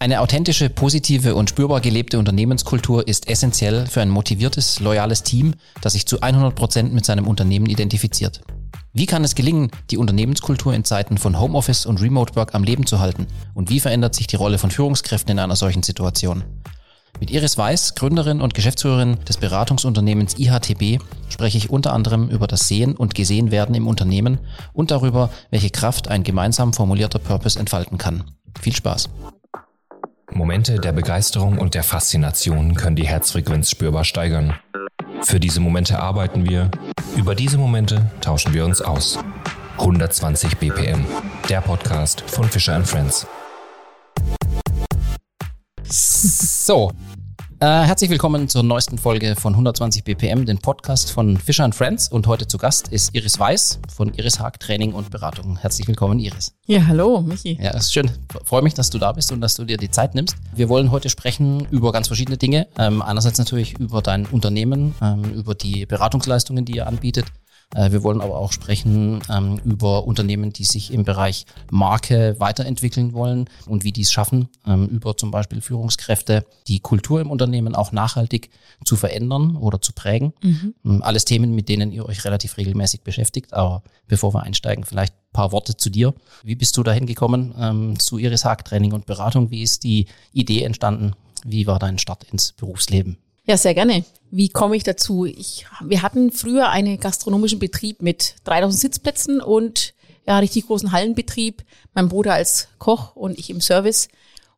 [0.00, 5.94] Eine authentische, positive und spürbar gelebte Unternehmenskultur ist essentiell für ein motiviertes, loyales Team, das
[5.94, 8.42] sich zu 100 Prozent mit seinem Unternehmen identifiziert.
[8.92, 12.86] Wie kann es gelingen, die Unternehmenskultur in Zeiten von Homeoffice und Remote Work am Leben
[12.86, 13.26] zu halten?
[13.54, 16.44] Und wie verändert sich die Rolle von Führungskräften in einer solchen Situation?
[17.18, 22.68] Mit Iris Weiß, Gründerin und Geschäftsführerin des Beratungsunternehmens IHTB, spreche ich unter anderem über das
[22.68, 24.38] Sehen und Gesehenwerden im Unternehmen
[24.72, 28.30] und darüber, welche Kraft ein gemeinsam formulierter Purpose entfalten kann.
[28.60, 29.08] Viel Spaß!
[30.30, 34.54] Momente der Begeisterung und der Faszination können die Herzfrequenz spürbar steigern.
[35.22, 36.70] Für diese Momente arbeiten wir,
[37.16, 39.18] über diese Momente tauschen wir uns aus.
[39.78, 41.04] 120 BPM,
[41.48, 43.26] der Podcast von Fischer Friends.
[45.84, 46.92] So,
[47.60, 52.08] äh, herzlich willkommen zur neuesten Folge von 120 BPM, den Podcast von Fischer Friends.
[52.08, 55.58] Und heute zu Gast ist Iris Weiß von Iris Haag Training und Beratung.
[55.58, 56.54] Herzlich willkommen, Iris.
[56.66, 57.58] Ja, hallo, Michi.
[57.60, 58.10] Ja, ist schön.
[58.44, 60.36] Freue mich, dass du da bist und dass du dir die Zeit nimmst.
[60.54, 62.68] Wir wollen heute sprechen über ganz verschiedene Dinge.
[62.78, 67.26] Ähm, einerseits natürlich über dein Unternehmen, ähm, über die Beratungsleistungen, die ihr anbietet
[67.74, 73.48] wir wollen aber auch sprechen ähm, über Unternehmen, die sich im Bereich Marke weiterentwickeln wollen
[73.66, 77.92] und wie die es schaffen, ähm, über zum Beispiel Führungskräfte die Kultur im Unternehmen auch
[77.92, 78.50] nachhaltig
[78.84, 80.32] zu verändern oder zu prägen.
[80.42, 80.74] Mhm.
[80.84, 83.52] Ähm, alles Themen, mit denen ihr euch relativ regelmäßig beschäftigt.
[83.52, 86.14] Aber bevor wir einsteigen, vielleicht ein paar Worte zu dir.
[86.42, 89.50] Wie bist du dahin gekommen ähm, zu Iris Haag Training und Beratung?
[89.50, 91.12] Wie ist die Idee entstanden?
[91.44, 93.18] Wie war dein Start ins Berufsleben?
[93.48, 94.04] Ja, sehr gerne.
[94.30, 95.24] Wie komme ich dazu?
[95.24, 99.94] Ich, wir hatten früher einen gastronomischen Betrieb mit 3000 Sitzplätzen und
[100.26, 101.64] ja, richtig großen Hallenbetrieb.
[101.94, 104.08] Mein Bruder als Koch und ich im Service.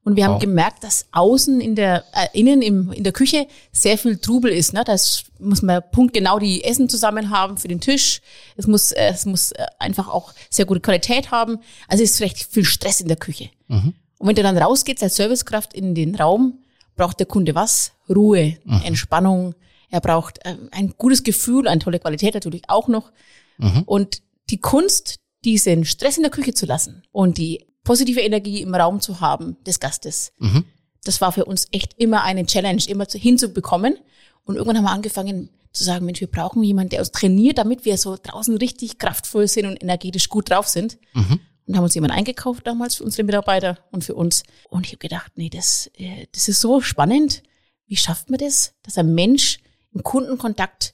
[0.02, 0.40] Und wir haben wow.
[0.40, 4.72] gemerkt, dass außen in der, äh, innen im, in der Küche sehr viel Trubel ist.
[4.72, 4.82] Ne?
[4.84, 4.96] Da
[5.38, 8.22] muss man punktgenau die Essen zusammen haben für den Tisch.
[8.56, 11.58] Es muss, äh, es muss äh, einfach auch sehr gute Qualität haben.
[11.86, 13.50] Also es ist vielleicht viel Stress in der Küche.
[13.68, 13.94] Mhm.
[14.18, 16.58] Und wenn du dann rausgehst als Servicekraft in den Raum,
[16.96, 17.92] braucht der Kunde was?
[18.08, 18.82] Ruhe, mhm.
[18.84, 19.54] Entspannung.
[19.90, 23.12] Er braucht äh, ein gutes Gefühl, eine tolle Qualität natürlich auch noch.
[23.58, 23.82] Mhm.
[23.86, 28.74] Und die Kunst, diesen Stress in der Küche zu lassen und die positive Energie im
[28.74, 30.64] Raum zu haben des Gastes, mhm.
[31.04, 33.96] das war für uns echt immer eine Challenge, immer hinzubekommen.
[34.44, 37.84] Und irgendwann haben wir angefangen zu sagen, Mensch, wir brauchen jemanden, der uns trainiert, damit
[37.84, 40.98] wir so draußen richtig kraftvoll sind und energetisch gut drauf sind.
[41.14, 44.42] Mhm und haben uns jemanden eingekauft damals für unsere Mitarbeiter und für uns.
[44.68, 47.42] Und ich habe gedacht, nee, das, äh, das ist so spannend.
[47.86, 49.58] Wie schafft man das, dass ein Mensch
[49.92, 50.92] im Kundenkontakt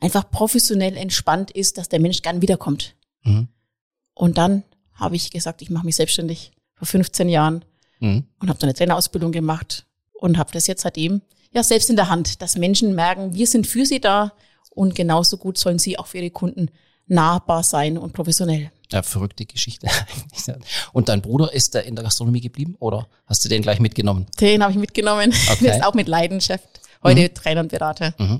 [0.00, 2.94] einfach professionell entspannt ist, dass der Mensch gern wiederkommt?
[3.22, 3.48] Mhm.
[4.14, 4.62] Und dann
[4.94, 7.64] habe ich gesagt, ich mache mich selbstständig vor 15 Jahren
[8.00, 8.26] mhm.
[8.38, 12.08] und habe dann eine Trainerausbildung gemacht und habe das jetzt seitdem ja selbst in der
[12.08, 14.32] Hand, dass Menschen merken, wir sind für sie da
[14.70, 16.70] und genauso gut sollen sie auch für ihre Kunden
[17.06, 18.70] nahbar sein und professionell.
[18.94, 19.88] Ja, verrückte Geschichte.
[20.92, 24.26] Und dein Bruder ist der in der Gastronomie geblieben oder hast du den gleich mitgenommen?
[24.40, 25.32] Den habe ich mitgenommen.
[25.54, 25.64] Okay.
[25.64, 26.64] Der ist auch mit Leidenschaft.
[27.02, 27.34] Heute mhm.
[27.34, 28.14] Trainer und Berater.
[28.18, 28.38] Mhm.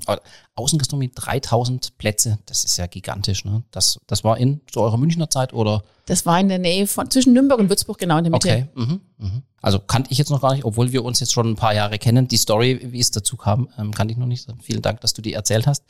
[0.55, 3.45] Außengastronomie 3000 Plätze, das ist ja gigantisch.
[3.45, 3.63] Ne?
[3.71, 5.83] Das, das war in zu eurer Münchner Zeit oder?
[6.07, 8.47] Das war in der Nähe von zwischen Nürnberg und Würzburg, genau in der Mitte.
[8.47, 8.67] Okay.
[8.75, 9.01] Mhm.
[9.17, 9.43] Mhm.
[9.61, 11.99] Also kannte ich jetzt noch gar nicht, obwohl wir uns jetzt schon ein paar Jahre
[11.99, 12.27] kennen.
[12.27, 14.47] Die Story, wie es dazu kam, ähm, kannte ich noch nicht.
[14.61, 15.83] Vielen Dank, dass du die erzählt hast.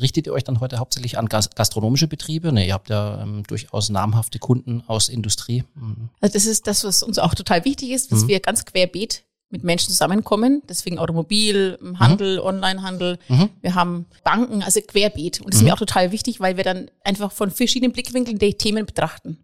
[0.00, 2.52] Richtet ihr euch dann heute hauptsächlich an gastronomische Betriebe?
[2.52, 5.64] Ne, ihr habt ja ähm, durchaus namhafte Kunden aus Industrie.
[5.74, 6.08] Mhm.
[6.20, 8.28] Also das ist das, was uns auch total wichtig ist, dass mhm.
[8.28, 10.62] wir ganz querbeet mit Menschen zusammenkommen.
[10.68, 11.98] Deswegen Automobil, mhm.
[12.00, 12.46] Handel, mhm.
[12.46, 13.18] Onlinehandel.
[13.28, 13.50] Mhm.
[13.60, 15.40] Wir haben Banken, also querbeet.
[15.40, 15.74] Und das ist mir mhm.
[15.74, 19.38] auch total wichtig, weil wir dann einfach von verschiedenen Blickwinkeln die Themen betrachten.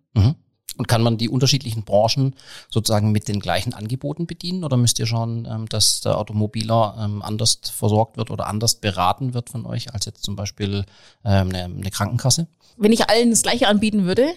[0.77, 2.35] Und kann man die unterschiedlichen Branchen
[2.71, 7.23] sozusagen mit den gleichen Angeboten bedienen oder müsst ihr schauen, ähm, dass der Automobiler ähm,
[7.23, 10.85] anders versorgt wird oder anders beraten wird von euch als jetzt zum Beispiel
[11.25, 12.47] ähm, eine, Krankenkasse?
[12.77, 14.29] Wenn ich allen das Gleiche anbieten würde,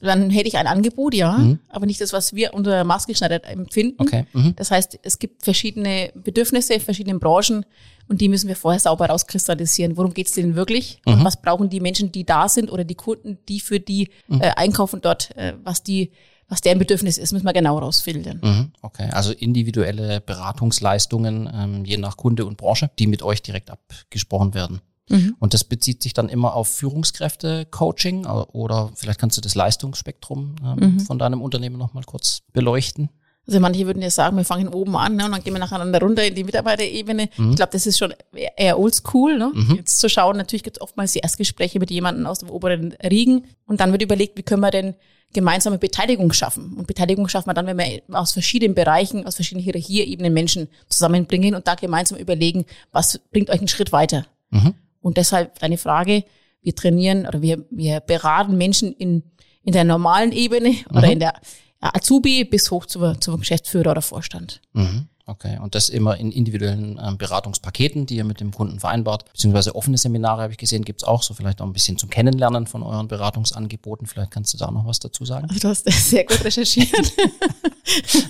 [0.00, 1.58] dann hätte ich ein Angebot, ja, mhm.
[1.68, 4.00] aber nicht das, was wir unter maßgeschneidert empfinden.
[4.00, 4.26] Okay.
[4.32, 4.54] Mhm.
[4.56, 7.64] Das heißt, es gibt verschiedene Bedürfnisse, verschiedene Branchen
[8.08, 9.96] und die müssen wir vorher sauber rauskristallisieren.
[9.96, 11.00] Worum geht es denn wirklich?
[11.06, 11.14] Mhm.
[11.14, 14.40] Und was brauchen die Menschen, die da sind oder die Kunden, die für die mhm.
[14.40, 16.10] äh, einkaufen dort, äh, was die
[16.48, 18.40] was deren Bedürfnis ist, müssen wir genau rausfiltern.
[18.42, 23.70] Mhm, okay, also individuelle Beratungsleistungen ähm, je nach Kunde und Branche, die mit euch direkt
[23.70, 24.80] abgesprochen werden.
[25.08, 25.36] Mhm.
[25.38, 30.76] Und das bezieht sich dann immer auf Führungskräfte-Coaching oder vielleicht kannst du das Leistungsspektrum ähm,
[30.78, 31.00] mhm.
[31.00, 33.10] von deinem Unternehmen nochmal kurz beleuchten.
[33.46, 36.00] Also manche würden ja sagen, wir fangen oben an ne, und dann gehen wir nacheinander
[36.00, 37.28] runter in die Mitarbeiterebene.
[37.36, 37.50] Mhm.
[37.50, 38.14] Ich glaube, das ist schon
[38.56, 39.36] eher oldschool.
[39.36, 39.52] Ne?
[39.52, 39.76] Mhm.
[39.76, 43.44] Jetzt zu schauen, natürlich gibt es oftmals die Erstgespräche mit jemandem aus dem oberen Riegen
[43.66, 44.94] und dann wird überlegt, wie können wir denn
[45.34, 46.74] gemeinsame Beteiligung schaffen.
[46.74, 51.54] Und Beteiligung schafft man dann, wenn wir aus verschiedenen Bereichen, aus verschiedenen Hierarchieebenen Menschen zusammenbringen
[51.54, 54.26] und da gemeinsam überlegen, was bringt euch einen Schritt weiter.
[54.50, 54.74] Mhm.
[55.04, 56.24] Und deshalb deine Frage,
[56.62, 59.22] wir trainieren oder wir, wir beraten Menschen in,
[59.62, 61.12] in der normalen Ebene oder mhm.
[61.12, 61.34] in der
[61.78, 64.62] Azubi bis hoch zum, zum Geschäftsführer oder Vorstand.
[64.72, 65.08] Mhm.
[65.26, 69.74] Okay, und das immer in individuellen ähm, Beratungspaketen, die ihr mit dem Kunden vereinbart, beziehungsweise
[69.74, 72.82] offene Seminare habe ich gesehen, gibt's auch, so vielleicht auch ein bisschen zum Kennenlernen von
[72.82, 74.06] euren Beratungsangeboten.
[74.06, 75.48] Vielleicht kannst du da noch was dazu sagen.
[75.60, 76.90] Du hast sehr gut recherchiert.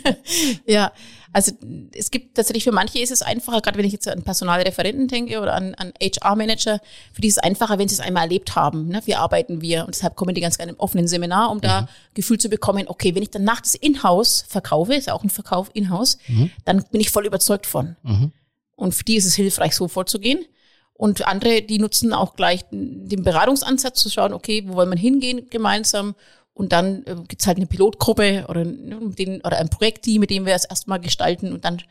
[0.67, 0.93] ja,
[1.35, 1.51] also
[1.93, 5.41] es gibt tatsächlich für manche ist es einfacher, gerade wenn ich jetzt an Personalreferenten denke
[5.41, 6.81] oder an, an HR-Manager,
[7.13, 8.87] für die ist es einfacher, wenn sie es einmal erlebt haben.
[8.87, 9.03] Ne?
[9.05, 9.85] Wie arbeiten wir?
[9.85, 11.63] Und deshalb kommen die ganz gerne im offenen Seminar, um mhm.
[11.63, 15.25] da Gefühl zu bekommen, okay, wenn ich dann nachts das Inhouse verkaufe, ist ja auch
[15.25, 16.53] ein Verkauf Inhouse, mhm.
[16.65, 17.97] dann bin ich voll überzeugt von.
[18.05, 18.31] Mhm.
[18.77, 20.45] Und für die ist es hilfreich, so vorzugehen.
[20.93, 25.49] Und andere, die nutzen auch gleich den Beratungsansatz zu schauen, okay, wo wollen wir hingehen
[25.51, 26.15] gemeinsam
[26.55, 30.55] und dann äh, gibt's halt eine Pilotgruppe oder, denen, oder ein Projektteam, mit dem wir
[30.55, 31.83] es erstmal gestalten und dann,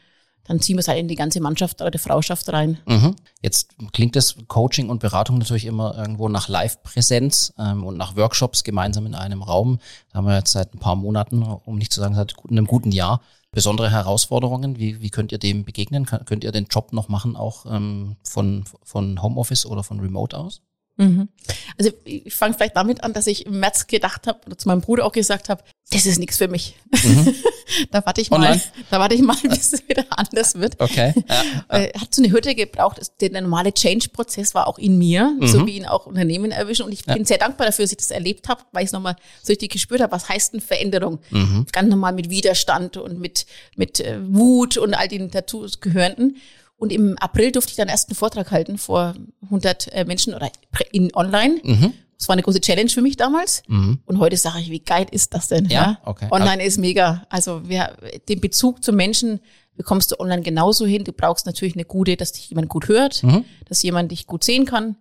[0.46, 2.80] dann ziehen wir es halt in die ganze Mannschaft oder die Frauschaft rein.
[2.88, 3.16] Mhm.
[3.42, 8.64] Jetzt klingt das Coaching und Beratung natürlich immer irgendwo nach Live-Präsenz ähm, und nach Workshops
[8.64, 9.80] gemeinsam in einem Raum.
[10.12, 12.92] Da haben wir jetzt seit ein paar Monaten, um nicht zu sagen seit einem guten
[12.92, 13.22] Jahr,
[13.52, 14.80] besondere Herausforderungen.
[14.80, 16.06] Wie, wie könnt ihr dem begegnen?
[16.06, 20.62] Könnt ihr den Job noch machen, auch ähm, von, von Homeoffice oder von Remote aus?
[20.98, 21.30] Mhm.
[21.78, 24.82] Also ich fange vielleicht damit an, dass ich im März gedacht habe oder zu meinem
[24.82, 26.76] Bruder auch gesagt habe, das ist nichts für mich.
[26.92, 27.36] Mhm.
[27.92, 28.62] da warte ich mal, Online?
[28.90, 30.80] da warte ich mal, bis es wieder anders wird.
[30.80, 31.14] Okay.
[31.72, 32.02] Ja, ja.
[32.02, 33.00] Hat so eine Hürde gebraucht.
[33.22, 35.48] Der normale Change-Prozess war auch in mir, mhm.
[35.48, 36.86] so wie ihn auch Unternehmen erwischen.
[36.86, 37.14] Und ich ja.
[37.14, 39.72] bin sehr dankbar dafür, dass ich das erlebt habe, weil ich es nochmal so richtig
[39.72, 41.20] gespürt habe, was heißt denn Veränderung?
[41.32, 41.66] Mhm.
[41.72, 43.46] Ganz normal mit Widerstand und mit,
[43.76, 46.38] mit äh, Wut und all den dazu gehörenden.
[46.84, 49.14] Und im April durfte ich dann erst einen Vortrag halten vor
[49.44, 50.52] 100 äh, Menschen oder
[50.92, 51.62] in online.
[51.64, 51.94] Mhm.
[52.18, 53.64] Das war eine große Challenge für mich damals.
[53.70, 54.00] Mhm.
[54.06, 55.68] Und heute sage ich, wie geil ist das denn?
[55.68, 56.02] Ja, ja?
[56.04, 56.28] okay.
[56.30, 57.26] Online also, ist mega.
[57.30, 57.96] Also wer,
[58.28, 59.40] den Bezug zum Menschen
[59.78, 61.06] bekommst du online genauso hin.
[61.06, 63.46] Du brauchst natürlich eine gute, dass dich jemand gut hört, mhm.
[63.70, 64.98] dass jemand dich gut sehen kann.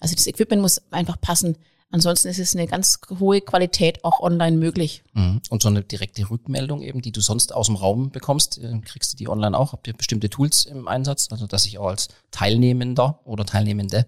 [0.00, 1.58] Also das Equipment muss einfach passen.
[1.90, 5.04] Ansonsten ist es eine ganz hohe Qualität auch online möglich.
[5.14, 5.40] Mhm.
[5.50, 9.12] Und so eine direkte Rückmeldung eben, die du sonst aus dem Raum bekommst, äh, kriegst
[9.12, 9.72] du die online auch?
[9.72, 14.06] Habt ihr bestimmte Tools im Einsatz, also dass ich auch als Teilnehmender oder Teilnehmende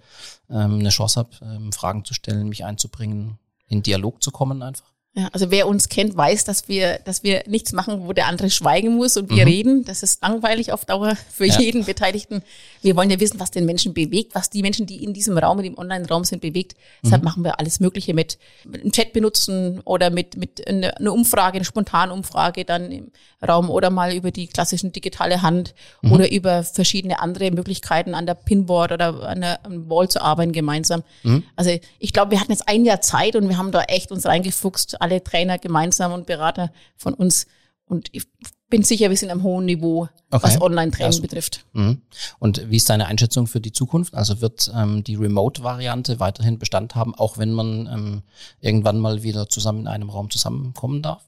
[0.51, 3.39] ähm, eine Chance habe, ähm, Fragen zu stellen, mich einzubringen,
[3.69, 4.93] in Dialog zu kommen einfach?
[5.19, 8.51] Ja, also wer uns kennt, weiß, dass wir, dass wir nichts machen, wo der andere
[8.51, 9.51] schweigen muss und wir mhm.
[9.51, 9.85] reden.
[9.85, 11.59] Das ist langweilig auf Dauer für ja.
[11.59, 12.43] jeden Beteiligten.
[12.83, 15.59] Wir wollen ja wissen, was den Menschen bewegt, was die Menschen, die in diesem Raum,
[15.59, 16.77] in dem Online-Raum sind, bewegt.
[17.03, 17.25] Deshalb mhm.
[17.25, 21.57] machen wir alles Mögliche mit, mit einem Chat benutzen oder mit, mit einer eine Umfrage,
[21.57, 23.11] eine Spontanumfrage dann im
[23.47, 26.13] Raum oder mal über die klassischen digitale Hand mhm.
[26.13, 31.03] oder über verschiedene andere Möglichkeiten an der Pinboard oder an der Wall zu arbeiten gemeinsam.
[31.25, 31.43] Mhm.
[31.57, 34.27] Also ich glaube, wir hatten jetzt ein Jahr Zeit und wir haben da echt uns
[34.27, 37.47] reingefuchst alle Trainer gemeinsam und Berater von uns.
[37.87, 38.25] Und ich
[38.69, 40.43] bin sicher, wir sind am hohen Niveau, okay.
[40.43, 41.65] was Online-Training ja, betrifft.
[41.73, 42.03] Mhm.
[42.39, 44.15] Und wie ist deine Einschätzung für die Zukunft?
[44.15, 48.23] Also wird ähm, die Remote-Variante weiterhin Bestand haben, auch wenn man ähm,
[48.61, 51.25] irgendwann mal wieder zusammen in einem Raum zusammenkommen darf?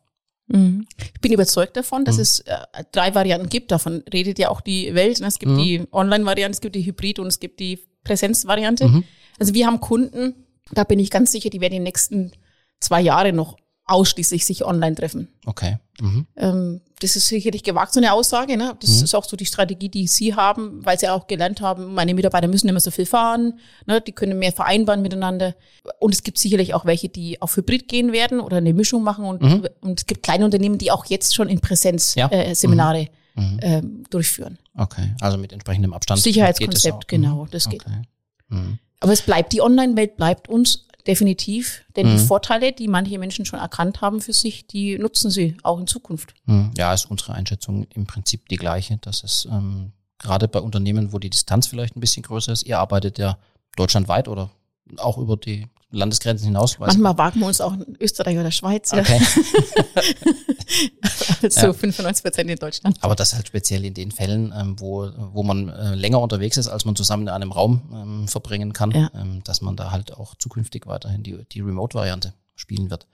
[0.48, 0.86] Mhm.
[1.14, 2.22] Ich bin überzeugt davon, dass mhm.
[2.22, 2.58] es äh,
[2.92, 3.70] drei Varianten gibt.
[3.70, 5.20] Davon redet ja auch die Welt.
[5.20, 5.28] Ne?
[5.28, 5.58] Es gibt mhm.
[5.58, 8.88] die Online-Variante, es gibt die Hybrid und es gibt die Präsenz-Variante.
[8.88, 9.04] Mhm.
[9.38, 10.34] Also wir haben Kunden,
[10.72, 12.32] da bin ich ganz sicher, die werden die nächsten
[12.80, 13.56] zwei Jahre noch
[13.90, 15.28] ausschließlich sich online treffen.
[15.46, 15.78] Okay.
[16.00, 16.26] Mhm.
[16.36, 18.56] Ähm, das ist sicherlich gewagt, so eine Aussage.
[18.56, 18.76] Ne?
[18.80, 19.04] Das mhm.
[19.04, 22.46] ist auch so die Strategie, die Sie haben, weil Sie auch gelernt haben, meine Mitarbeiter
[22.46, 24.00] müssen immer so viel fahren, ne?
[24.00, 25.54] die können mehr vereinbaren miteinander.
[25.98, 29.24] Und es gibt sicherlich auch welche, die auf Hybrid gehen werden oder eine Mischung machen.
[29.24, 29.68] Und, mhm.
[29.80, 33.06] und es gibt kleine Unternehmen, die auch jetzt schon in Präsenzseminare ja.
[33.36, 33.58] äh, mhm.
[33.62, 34.58] ähm, durchführen.
[34.76, 36.20] Okay, also mit entsprechendem Abstand.
[36.20, 37.84] Sicherheitskonzept, genau, das geht.
[37.84, 38.02] Okay.
[38.48, 38.78] Mhm.
[39.00, 41.82] Aber es bleibt, die Online-Welt bleibt uns definitiv.
[41.96, 42.16] Denn mhm.
[42.16, 45.88] die Vorteile, die manche Menschen schon erkannt haben für sich, die nutzen sie auch in
[45.88, 46.34] Zukunft.
[46.46, 46.70] Mhm.
[46.76, 51.18] Ja, ist unsere Einschätzung im Prinzip die gleiche, dass es ähm, gerade bei Unternehmen, wo
[51.18, 53.38] die Distanz vielleicht ein bisschen größer ist, ihr arbeitet ja
[53.76, 54.50] deutschlandweit oder
[54.98, 56.78] auch über die Landesgrenzen hinaus.
[56.78, 58.92] Manchmal wagen wir uns auch in Österreich oder Schweiz.
[58.92, 59.00] Ja.
[59.00, 59.20] Okay.
[61.42, 61.72] also ja.
[61.72, 62.98] 95 Prozent in Deutschland.
[63.00, 66.68] Aber das halt speziell in den Fällen, ähm, wo, wo man äh, länger unterwegs ist,
[66.68, 69.10] als man zusammen in einem Raum ähm, verbringen kann, ja.
[69.14, 73.06] ähm, dass man da halt auch zukünftig weiterhin die, die Remote-Variante spielen wird.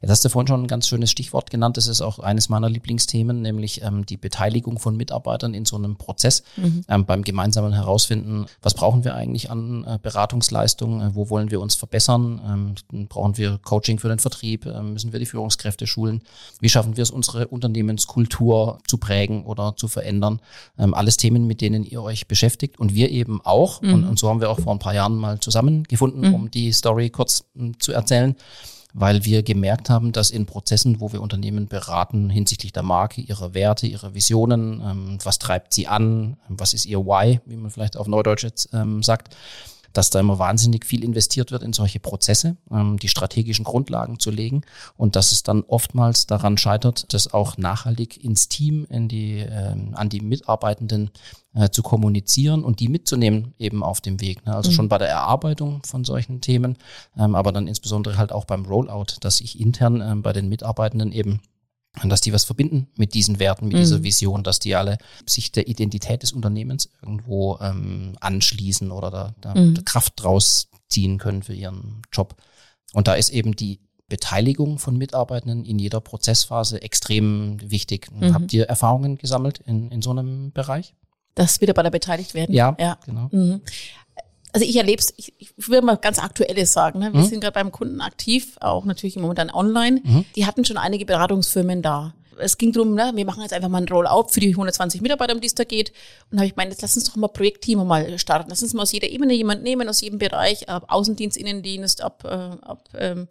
[0.00, 1.76] Jetzt hast du vorhin schon ein ganz schönes Stichwort genannt.
[1.76, 5.96] Das ist auch eines meiner Lieblingsthemen, nämlich ähm, die Beteiligung von Mitarbeitern in so einem
[5.96, 6.84] Prozess mhm.
[6.88, 11.60] ähm, beim gemeinsamen Herausfinden, was brauchen wir eigentlich an äh, Beratungsleistungen, äh, wo wollen wir
[11.60, 16.22] uns verbessern, ähm, brauchen wir Coaching für den Vertrieb, äh, müssen wir die Führungskräfte schulen,
[16.60, 20.40] wie schaffen wir es, unsere Unternehmenskultur zu prägen oder zu verändern.
[20.78, 23.82] Ähm, alles Themen, mit denen ihr euch beschäftigt und wir eben auch.
[23.82, 23.94] Mhm.
[23.94, 26.34] Und, und, so haben wir auch vor ein paar Jahren mal zusammengefunden, mhm.
[26.34, 28.36] um die Story kurz hm, zu erzählen
[28.94, 33.54] weil wir gemerkt haben, dass in Prozessen, wo wir Unternehmen beraten hinsichtlich der Marke, ihrer
[33.54, 37.96] Werte, ihrer Visionen, ähm, was treibt sie an, was ist ihr Why, wie man vielleicht
[37.96, 39.34] auf Neudeutsch jetzt ähm, sagt,
[39.92, 44.30] dass da immer wahnsinnig viel investiert wird in solche Prozesse, ähm, die strategischen Grundlagen zu
[44.30, 44.62] legen
[44.96, 49.90] und dass es dann oftmals daran scheitert, das auch nachhaltig ins Team, in die, ähm,
[49.94, 51.10] an die Mitarbeitenden
[51.54, 54.44] äh, zu kommunizieren und die mitzunehmen eben auf dem Weg.
[54.46, 54.54] Ne?
[54.54, 54.74] Also mhm.
[54.74, 56.78] schon bei der Erarbeitung von solchen Themen,
[57.18, 61.12] ähm, aber dann insbesondere halt auch beim Rollout, dass ich intern ähm, bei den Mitarbeitenden
[61.12, 61.40] eben
[62.04, 63.80] dass die was verbinden mit diesen Werten, mit mhm.
[63.80, 69.34] dieser Vision, dass die alle sich der Identität des Unternehmens irgendwo ähm, anschließen oder da,
[69.40, 69.84] da mhm.
[69.84, 72.36] Kraft draus ziehen können für ihren Job.
[72.92, 78.10] Und da ist eben die Beteiligung von Mitarbeitenden in jeder Prozessphase extrem wichtig.
[78.12, 78.34] Mhm.
[78.34, 80.94] Habt ihr Erfahrungen gesammelt in, in so einem Bereich?
[81.34, 82.54] Dass Mitarbeiter beteiligt werden?
[82.54, 82.98] Ja, ja.
[83.06, 83.30] genau.
[84.52, 86.98] Also ich erlebe es, ich, ich will mal ganz Aktuelles sagen.
[86.98, 87.12] Ne?
[87.12, 87.26] Wir mhm.
[87.26, 90.00] sind gerade beim Kunden aktiv, auch natürlich im Moment dann online.
[90.04, 90.24] Mhm.
[90.36, 92.14] Die hatten schon einige Beratungsfirmen da.
[92.38, 95.34] Es ging darum, ne, wir machen jetzt einfach mal ein Rollout für die 120 Mitarbeiter,
[95.34, 95.92] um die es da geht.
[96.30, 98.50] Und habe ich gemeint, jetzt lass uns doch mal Projektteam mal starten.
[98.50, 102.24] Lass uns mal aus jeder Ebene jemand nehmen, aus jedem Bereich, ab Außendienst, Innendienst, ab,
[102.24, 103.28] äh, ab ähm,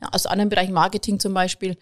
[0.00, 1.76] ja, aus anderen Bereichen Marketing zum Beispiel.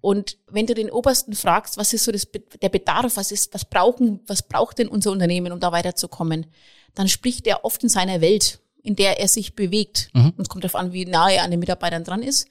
[0.00, 2.26] Und wenn du den Obersten fragst, was ist so das,
[2.62, 6.46] der Bedarf, was ist, was brauchen, was braucht denn unser Unternehmen, um da weiterzukommen,
[6.94, 10.10] dann spricht er oft in seiner Welt, in der er sich bewegt.
[10.14, 10.32] Mhm.
[10.36, 12.48] Und es kommt darauf an, wie nahe er an den Mitarbeitern dran ist.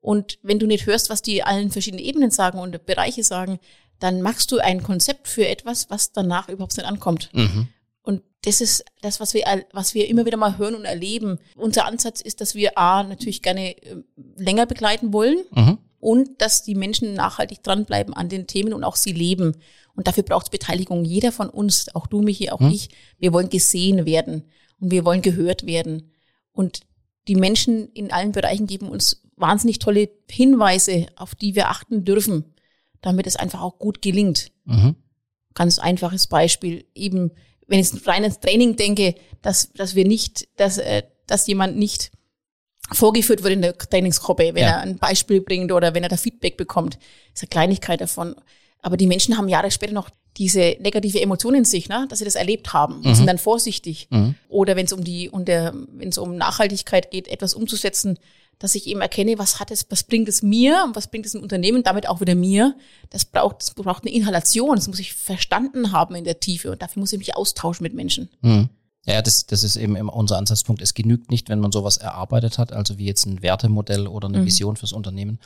[0.00, 3.58] Und wenn du nicht hörst, was die allen verschiedenen Ebenen sagen und Bereiche sagen,
[3.98, 7.30] dann machst du ein Konzept für etwas, was danach überhaupt nicht ankommt.
[7.32, 7.68] Mhm.
[8.02, 11.38] Und das ist das, was wir, was wir immer wieder mal hören und erleben.
[11.56, 13.96] Unser Ansatz ist, dass wir A, natürlich gerne äh,
[14.36, 15.78] länger begleiten wollen mhm.
[15.98, 19.56] und dass die Menschen nachhaltig dranbleiben an den Themen und auch sie leben.
[19.98, 21.04] Und dafür braucht es Beteiligung.
[21.04, 22.70] Jeder von uns, auch du, Michi, auch hm.
[22.70, 24.44] ich, wir wollen gesehen werden
[24.78, 26.12] und wir wollen gehört werden.
[26.52, 26.82] Und
[27.26, 32.44] die Menschen in allen Bereichen geben uns wahnsinnig tolle Hinweise, auf die wir achten dürfen,
[33.00, 34.52] damit es einfach auch gut gelingt.
[34.66, 34.94] Mhm.
[35.54, 37.32] Ganz einfaches Beispiel, eben,
[37.66, 42.12] wenn ich rein ins Training denke, dass, dass wir nicht, dass, äh, dass jemand nicht
[42.92, 44.68] vorgeführt wird in der Trainingsgruppe, wenn ja.
[44.68, 46.94] er ein Beispiel bringt oder wenn er da Feedback bekommt.
[46.94, 47.02] Das
[47.34, 48.36] ist eine Kleinigkeit davon.
[48.80, 52.06] Aber die Menschen haben Jahre später noch diese negative Emotion in sich, ne?
[52.08, 53.14] dass sie das erlebt haben mhm.
[53.14, 54.06] sind dann vorsichtig.
[54.10, 54.36] Mhm.
[54.48, 58.18] Oder wenn es um die und der, wenn es um Nachhaltigkeit geht, etwas umzusetzen,
[58.58, 61.34] dass ich eben erkenne, was hat es, was bringt es mir und was bringt es
[61.34, 62.74] im Unternehmen, damit auch wieder mir.
[63.10, 66.82] Das braucht, das braucht eine Inhalation, das muss ich verstanden haben in der Tiefe und
[66.82, 68.28] dafür muss ich mich austauschen mit Menschen.
[68.40, 68.68] Mhm.
[69.08, 70.82] Ja, das, das ist eben immer unser Ansatzpunkt.
[70.82, 74.40] Es genügt nicht, wenn man sowas erarbeitet hat, also wie jetzt ein Wertemodell oder eine
[74.40, 74.44] mhm.
[74.44, 75.38] Vision fürs Unternehmen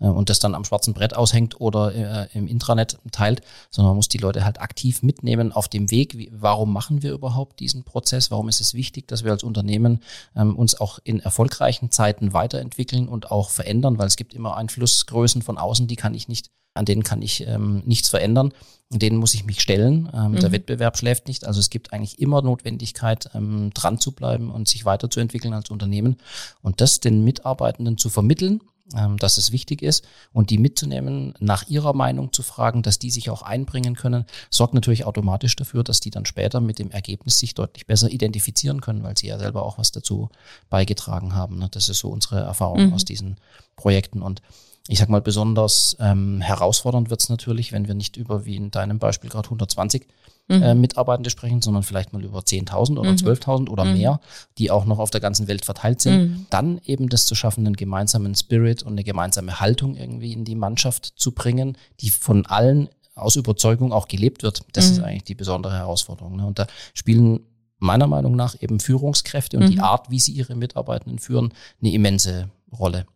[0.00, 3.96] äh, und das dann am schwarzen Brett aushängt oder äh, im Intranet teilt, sondern man
[3.96, 6.18] muss die Leute halt aktiv mitnehmen auf dem Weg.
[6.18, 8.30] Wie, warum machen wir überhaupt diesen Prozess?
[8.30, 10.00] Warum ist es wichtig, dass wir als Unternehmen
[10.36, 13.96] ähm, uns auch in erfolgreichen Zeiten weiterentwickeln und auch verändern?
[13.96, 17.46] Weil es gibt immer Einflussgrößen von außen, die kann ich nicht an denen kann ich
[17.46, 18.52] ähm, nichts verändern,
[18.92, 20.08] an denen muss ich mich stellen.
[20.14, 20.40] Ähm, mhm.
[20.40, 21.46] Der Wettbewerb schläft nicht.
[21.46, 26.16] Also es gibt eigentlich immer Notwendigkeit, ähm, dran zu bleiben und sich weiterzuentwickeln als Unternehmen
[26.62, 28.60] und das den Mitarbeitenden zu vermitteln,
[28.94, 33.10] ähm, dass es wichtig ist und die mitzunehmen, nach ihrer Meinung zu fragen, dass die
[33.10, 37.38] sich auch einbringen können, sorgt natürlich automatisch dafür, dass die dann später mit dem Ergebnis
[37.40, 40.28] sich deutlich besser identifizieren können, weil sie ja selber auch was dazu
[40.70, 41.58] beigetragen haben.
[41.58, 41.68] Ne?
[41.70, 42.92] Das ist so unsere Erfahrung mhm.
[42.92, 43.38] aus diesen
[43.74, 44.40] Projekten und
[44.88, 48.70] ich sag mal, besonders ähm, herausfordernd wird es natürlich, wenn wir nicht über, wie in
[48.70, 50.06] deinem Beispiel gerade 120
[50.48, 50.62] mhm.
[50.62, 53.16] äh, Mitarbeitende sprechen, sondern vielleicht mal über 10.000 oder mhm.
[53.16, 53.94] 12.000 oder mhm.
[53.94, 54.20] mehr,
[54.58, 56.18] die auch noch auf der ganzen Welt verteilt sind.
[56.18, 56.46] Mhm.
[56.50, 60.54] Dann eben das zu schaffen, einen gemeinsamen Spirit und eine gemeinsame Haltung irgendwie in die
[60.54, 64.62] Mannschaft zu bringen, die von allen aus Überzeugung auch gelebt wird.
[64.72, 65.04] Das ist mhm.
[65.04, 66.36] eigentlich die besondere Herausforderung.
[66.36, 66.46] Ne?
[66.46, 67.40] Und da spielen
[67.78, 69.82] meiner Meinung nach eben Führungskräfte und die mhm.
[69.82, 73.06] Art, wie sie ihre Mitarbeitenden führen, eine immense Rolle.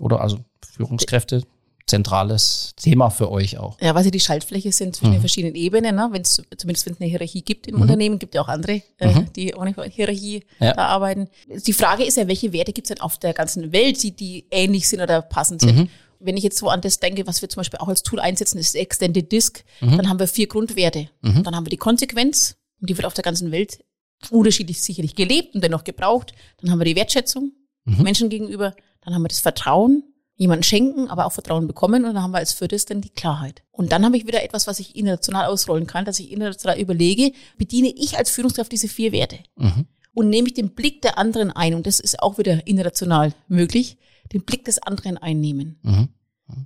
[0.00, 0.38] Oder also
[0.74, 1.42] Führungskräfte
[1.86, 3.78] zentrales Thema für euch auch.
[3.80, 5.16] Ja, weil sie die Schaltfläche sind zwischen mhm.
[5.16, 6.08] den verschiedenen Ebenen, ne?
[6.12, 7.82] wenn's, zumindest wenn es eine Hierarchie gibt im mhm.
[7.82, 9.32] Unternehmen, gibt ja auch andere, äh, mhm.
[9.34, 10.72] die ohne Hierarchie ja.
[10.72, 11.28] da arbeiten.
[11.48, 14.46] Die Frage ist ja, welche Werte gibt es denn auf der ganzen Welt, die, die
[14.50, 15.76] ähnlich sind oder passend sind?
[15.76, 15.88] Mhm.
[16.20, 18.56] Wenn ich jetzt so an das denke, was wir zum Beispiel auch als Tool einsetzen,
[18.56, 19.98] ist Extended Disk, mhm.
[19.98, 21.10] dann haben wir vier Grundwerte.
[21.20, 21.42] Mhm.
[21.42, 23.84] Dann haben wir die Konsequenz, und die wird auf der ganzen Welt
[24.30, 26.32] unterschiedlich sicherlich gelebt und dennoch gebraucht.
[26.62, 27.52] Dann haben wir die Wertschätzung
[27.84, 28.74] Menschen gegenüber.
[29.04, 30.04] Dann haben wir das Vertrauen
[30.36, 33.62] jemanden schenken, aber auch Vertrauen bekommen und dann haben wir als viertes dann die Klarheit.
[33.70, 37.32] Und dann habe ich wieder etwas, was ich international ausrollen kann, dass ich international überlege,
[37.56, 39.86] bediene ich als Führungskraft diese vier Werte mhm.
[40.12, 43.96] und nehme ich den Blick der anderen ein und das ist auch wieder international möglich,
[44.32, 45.78] den Blick des anderen einnehmen.
[45.82, 46.08] Mhm.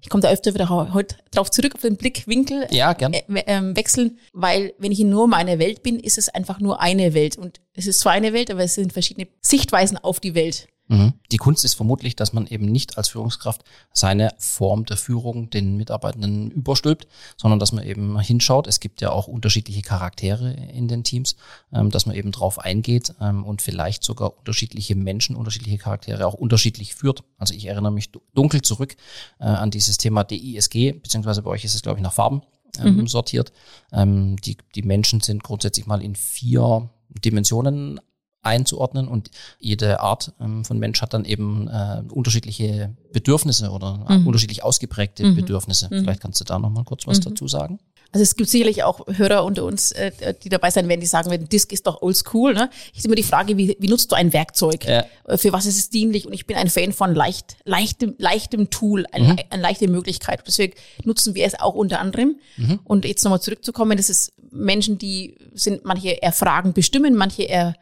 [0.01, 3.13] Ich komme da öfter wieder heute drauf zurück, auf den Blickwinkel ja, gern.
[3.13, 6.81] Äh, äh, wechseln, weil wenn ich in nur meiner Welt bin, ist es einfach nur
[6.81, 7.39] eine Welt.
[7.39, 10.69] Und es ist zwar eine Welt, aber es sind verschiedene Sichtweisen auf die Welt.
[10.89, 11.13] Mhm.
[11.31, 15.77] Die Kunst ist vermutlich, dass man eben nicht als Führungskraft seine Form der Führung den
[15.77, 18.67] Mitarbeitenden überstülpt, sondern dass man eben hinschaut.
[18.67, 21.37] Es gibt ja auch unterschiedliche Charaktere in den Teams,
[21.73, 26.35] ähm, dass man eben drauf eingeht ähm, und vielleicht sogar unterschiedliche Menschen, unterschiedliche Charaktere auch
[26.35, 27.23] unterschiedlich führt.
[27.37, 28.97] Also ich erinnere mich dunkel zurück
[29.39, 32.43] äh, an dieses Thema DISG, beziehungsweise bei euch ist es, glaube ich, nach Farben
[32.79, 33.07] ähm, mhm.
[33.07, 33.53] sortiert.
[33.91, 38.01] Die, die Menschen sind grundsätzlich mal in vier Dimensionen
[38.49, 44.27] einzuordnen und jede Art ähm, von Mensch hat dann eben äh, unterschiedliche Bedürfnisse oder mhm.
[44.27, 45.37] unterschiedlich ausgeprägte mhm.
[45.37, 45.89] Bedürfnisse.
[45.91, 46.01] Mhm.
[46.01, 47.25] Vielleicht kannst du da noch mal kurz was mhm.
[47.25, 47.79] dazu sagen.
[48.11, 51.31] Also es gibt sicherlich auch Hörer unter uns, äh, die dabei sein werden, die sagen,
[51.31, 52.55] wenn Disk ist doch oldschool.
[52.55, 52.71] Ne?
[52.95, 54.87] Ich immer die Frage, wie, wie nutzt du ein Werkzeug?
[54.87, 55.05] Ja.
[55.25, 56.27] Äh, für was ist es dienlich?
[56.27, 59.37] Und ich bin ein Fan von leicht, leichtem, leichtem Tool, ein, mhm.
[59.51, 60.43] eine leichte Möglichkeit.
[60.47, 60.73] Deswegen
[61.05, 62.37] nutzen wir es auch unter anderem.
[62.57, 62.81] Mhm.
[62.85, 67.75] Und jetzt nochmal zurückzukommen, das ist Menschen, die sind manche eher Fragen bestimmen, manche eher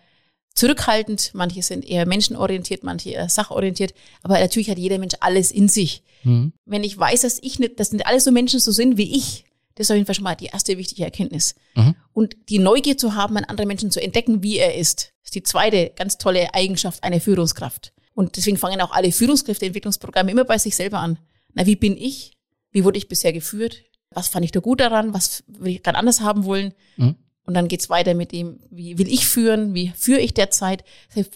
[0.57, 5.69] zurückhaltend, manche sind eher menschenorientiert, manche eher sachorientiert, aber natürlich hat jeder Mensch alles in
[5.69, 6.03] sich.
[6.25, 6.53] Mhm.
[6.65, 9.45] Wenn ich weiß, dass ich nicht, dass nicht alle so Menschen so sind wie ich,
[9.77, 11.55] das ist auf jeden Fall schon mal die erste wichtige Erkenntnis.
[11.75, 11.95] Mhm.
[12.13, 15.43] Und die Neugier zu haben, einen anderen Menschen zu entdecken, wie er ist, ist die
[15.43, 17.93] zweite ganz tolle Eigenschaft einer Führungskraft.
[18.15, 21.19] Und deswegen fangen auch alle Führungskräfteentwicklungsprogramme immer bei sich selber an.
[21.53, 22.33] Na, wie bin ich?
[22.73, 23.85] Wie wurde ich bisher geführt?
[24.11, 25.13] Was fand ich da gut daran?
[25.13, 26.73] Was würde ich gerade anders haben wollen?
[26.97, 27.17] Mhm.
[27.47, 30.85] Und dann geht's weiter mit dem, wie will ich führen, wie führe ich derzeit.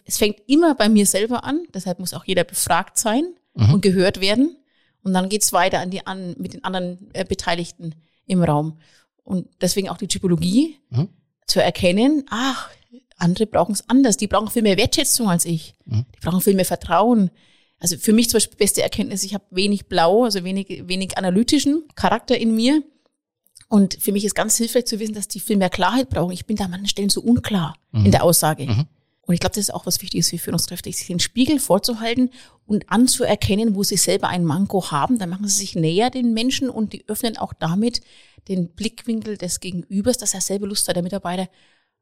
[0.04, 3.74] Es fängt immer bei mir selber an, deshalb muss auch jeder befragt sein mhm.
[3.74, 4.56] und gehört werden.
[5.02, 7.94] Und dann geht's weiter an die an mit den anderen äh, Beteiligten
[8.26, 8.78] im Raum.
[9.22, 11.08] Und deswegen auch die Typologie mhm.
[11.46, 12.70] zu erkennen, ach,
[13.16, 15.74] andere brauchen es anders, die brauchen viel mehr Wertschätzung als ich.
[15.84, 16.06] Mhm.
[16.16, 17.30] Die brauchen viel mehr Vertrauen.
[17.78, 21.84] Also für mich zum Beispiel beste Erkenntnis, ich habe wenig blau, also wenig, wenig analytischen
[21.94, 22.82] Charakter in mir.
[23.70, 26.32] Und für mich ist ganz hilfreich zu wissen, dass die viel mehr Klarheit brauchen.
[26.32, 28.06] Ich bin da an manchen Stellen so unklar mhm.
[28.06, 28.66] in der Aussage.
[28.66, 28.86] Mhm.
[29.22, 32.30] Und ich glaube, das ist auch was Wichtiges für Führungskräfte, sich den Spiegel vorzuhalten
[32.66, 35.20] und anzuerkennen, wo sie selber ein Manko haben.
[35.20, 38.00] Dann machen sie sich näher den Menschen und die öffnen auch damit
[38.48, 41.48] den Blickwinkel des Gegenübers, dass er selber Lust hat, der Mitarbeiter,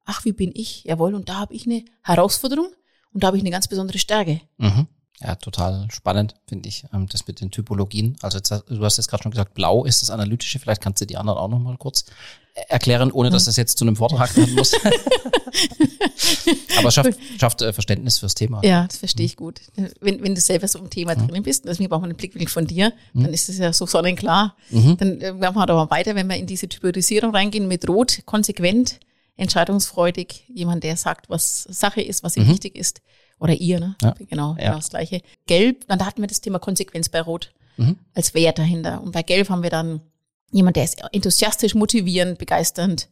[0.06, 0.84] ach, wie bin ich?
[0.84, 2.68] Jawohl, und da habe ich eine Herausforderung
[3.12, 4.40] und da habe ich eine ganz besondere Stärke.
[4.56, 4.87] Mhm.
[5.20, 8.16] Ja, total spannend, finde ich, ähm, das mit den Typologien.
[8.22, 10.60] Also jetzt, du hast jetzt gerade schon gesagt, blau ist das Analytische.
[10.60, 12.04] Vielleicht kannst du die anderen auch noch mal kurz
[12.68, 14.72] erklären, ohne dass das jetzt zu einem Vortrag werden muss.
[16.78, 18.60] Aber schafft, schafft äh, Verständnis fürs Thema.
[18.64, 19.60] Ja, das verstehe ich gut.
[20.00, 21.28] Wenn, wenn du selber so im Thema mhm.
[21.28, 23.25] drin bist, deswegen braucht man einen Blickwinkel von dir, mhm.
[23.25, 24.56] dann ist das ja so sonnenklar.
[24.71, 24.97] Mhm.
[24.97, 29.00] Dann äh, machen wir aber weiter, wenn wir in diese Typorisierung reingehen mit Rot, konsequent,
[29.36, 32.50] entscheidungsfreudig, jemand, der sagt, was Sache ist, was ihm mhm.
[32.50, 33.00] wichtig ist
[33.38, 33.96] oder ihr, ne?
[34.02, 34.14] Ja.
[34.28, 34.64] Genau, ja.
[34.64, 35.22] genau das Gleiche.
[35.46, 37.96] Gelb, dann da hatten wir das Thema Konsequenz bei Rot mhm.
[38.14, 39.02] als Wert dahinter.
[39.02, 40.00] Und bei Gelb haben wir dann
[40.50, 43.08] jemand, der ist enthusiastisch, motivierend, begeisternd.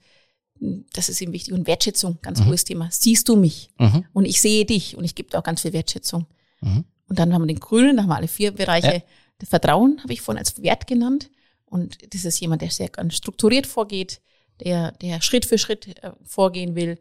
[0.93, 1.53] Das ist ihm wichtig.
[1.53, 2.47] Und Wertschätzung, ganz mhm.
[2.47, 2.89] hohes Thema.
[2.91, 3.71] Siehst du mich?
[3.79, 4.05] Mhm.
[4.13, 6.27] Und ich sehe dich und ich gebe dir auch ganz viel Wertschätzung.
[6.61, 6.85] Mhm.
[7.09, 8.95] Und dann haben wir den Grünen, da haben wir alle vier Bereiche.
[9.41, 9.47] Ja.
[9.47, 11.31] Vertrauen habe ich vorhin als Wert genannt.
[11.67, 14.21] Und das ist jemand, der sehr ganz strukturiert vorgeht,
[14.61, 16.99] der, der Schritt für Schritt äh, vorgehen will,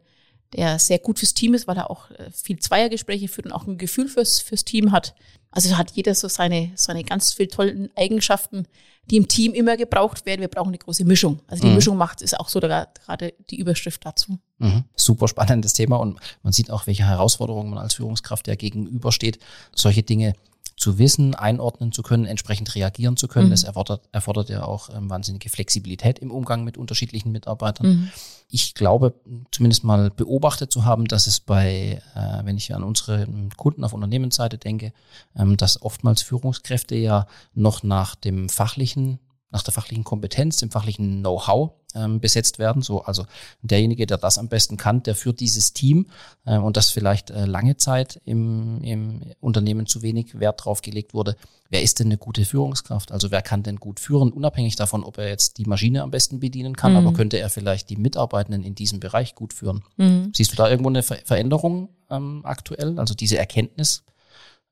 [0.54, 3.66] der sehr gut fürs Team ist, weil er auch äh, viel Zweiergespräche führt und auch
[3.66, 5.14] ein Gefühl fürs, fürs Team hat.
[5.50, 8.66] Also hat jeder so seine, seine ganz viel tollen Eigenschaften,
[9.10, 10.40] die im Team immer gebraucht werden.
[10.40, 11.40] Wir brauchen eine große Mischung.
[11.46, 11.76] Also die mhm.
[11.76, 14.38] Mischung macht, ist auch so da, gerade die Überschrift dazu.
[14.58, 14.84] Mhm.
[14.96, 19.38] Super spannendes Thema und man sieht auch, welche Herausforderungen man als Führungskraft ja gegenübersteht,
[19.74, 20.34] solche Dinge
[20.76, 23.46] zu wissen, einordnen zu können, entsprechend reagieren zu können.
[23.46, 23.50] Mhm.
[23.50, 27.86] Das erfordert, erfordert ja auch ähm, wahnsinnige Flexibilität im Umgang mit unterschiedlichen Mitarbeitern.
[27.86, 28.10] Mhm.
[28.48, 29.14] Ich glaube,
[29.50, 33.94] zumindest mal beobachtet zu haben, dass es bei, äh, wenn ich an unsere Kunden auf
[33.94, 34.92] Unternehmensseite denke,
[35.34, 39.18] ähm, dass oftmals Führungskräfte ja noch nach dem fachlichen
[39.50, 42.82] nach der fachlichen Kompetenz, dem fachlichen Know-how ähm, besetzt werden.
[42.82, 43.24] So, also
[43.62, 46.06] derjenige, der das am besten kann, der führt dieses Team
[46.44, 51.14] äh, und das vielleicht äh, lange Zeit im, im Unternehmen zu wenig Wert drauf gelegt
[51.14, 51.36] wurde.
[51.70, 53.12] Wer ist denn eine gute Führungskraft?
[53.12, 56.40] Also wer kann denn gut führen, unabhängig davon, ob er jetzt die Maschine am besten
[56.40, 56.98] bedienen kann, mhm.
[56.98, 59.82] aber könnte er vielleicht die Mitarbeitenden in diesem Bereich gut führen?
[59.96, 60.32] Mhm.
[60.34, 62.98] Siehst du da irgendwo eine Ver Veränderung ähm, aktuell?
[62.98, 64.04] Also diese Erkenntnis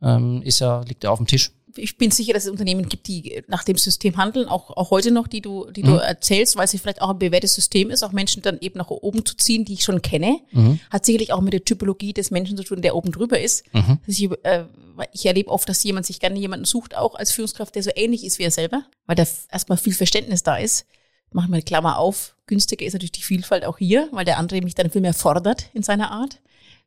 [0.02, 3.06] ähm, ist ja, liegt ja auf dem Tisch ich bin sicher, dass es Unternehmen gibt,
[3.08, 5.86] die nach dem System handeln, auch, auch heute noch, die du, die mhm.
[5.88, 8.90] du erzählst, weil es vielleicht auch ein bewährtes System ist, auch Menschen dann eben nach
[8.90, 10.40] oben zu ziehen, die ich schon kenne.
[10.52, 10.80] Mhm.
[10.90, 13.64] Hat sicherlich auch mit der Typologie des Menschen zu tun, der oben drüber ist.
[13.72, 13.98] Mhm.
[14.06, 14.64] Ich, äh,
[15.12, 18.24] ich erlebe oft, dass jemand sich gerne jemanden sucht, auch als Führungskraft, der so ähnlich
[18.24, 20.86] ist wie er selber, weil da erstmal viel Verständnis da ist.
[21.32, 22.36] Machen wir eine Klammer auf.
[22.46, 25.70] Günstiger ist natürlich die Vielfalt auch hier, weil der andere mich dann viel mehr fordert
[25.74, 26.40] in seiner Art.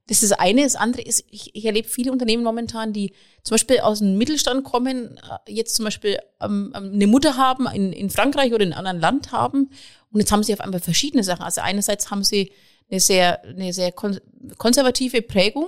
[0.08, 0.64] Das ist das eine.
[0.64, 4.64] Das andere ist, ich, ich erlebe viele Unternehmen momentan, die zum Beispiel aus dem Mittelstand
[4.64, 8.74] kommen, äh, jetzt zum Beispiel ähm, ähm, eine Mutter haben in, in Frankreich oder in
[8.74, 9.70] einem anderen Land haben.
[10.12, 11.44] Und jetzt haben sie auf einmal verschiedene Sachen.
[11.44, 12.52] Also einerseits haben sie
[12.90, 15.68] eine sehr, eine sehr konservative Prägung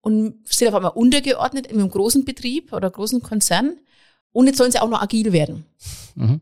[0.00, 3.78] und sind auf einmal untergeordnet in einem großen Betrieb oder großen Konzern.
[4.30, 5.66] Und jetzt sollen sie auch noch agil werden.
[6.14, 6.40] Mhm.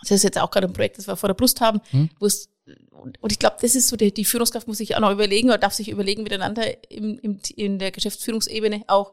[0.00, 2.10] Das ist jetzt auch gerade ein Projekt, das wir vor der Brust haben, mhm.
[2.18, 2.48] wo es
[3.20, 5.58] und ich glaube, das ist so, die, die Führungskraft muss sich auch noch überlegen oder
[5.58, 9.12] darf sich überlegen miteinander im, im, in der Geschäftsführungsebene auch,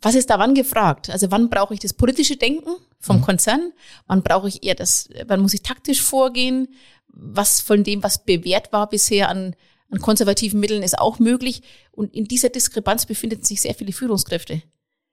[0.00, 1.10] was ist da wann gefragt?
[1.10, 3.22] Also wann brauche ich das politische Denken vom mhm.
[3.22, 3.72] Konzern?
[4.06, 6.68] Wann brauche ich eher das, wann muss ich taktisch vorgehen?
[7.08, 9.54] Was von dem, was bewährt war bisher an,
[9.90, 11.62] an konservativen Mitteln, ist auch möglich?
[11.92, 14.62] Und in dieser Diskrepanz befinden sich sehr viele Führungskräfte.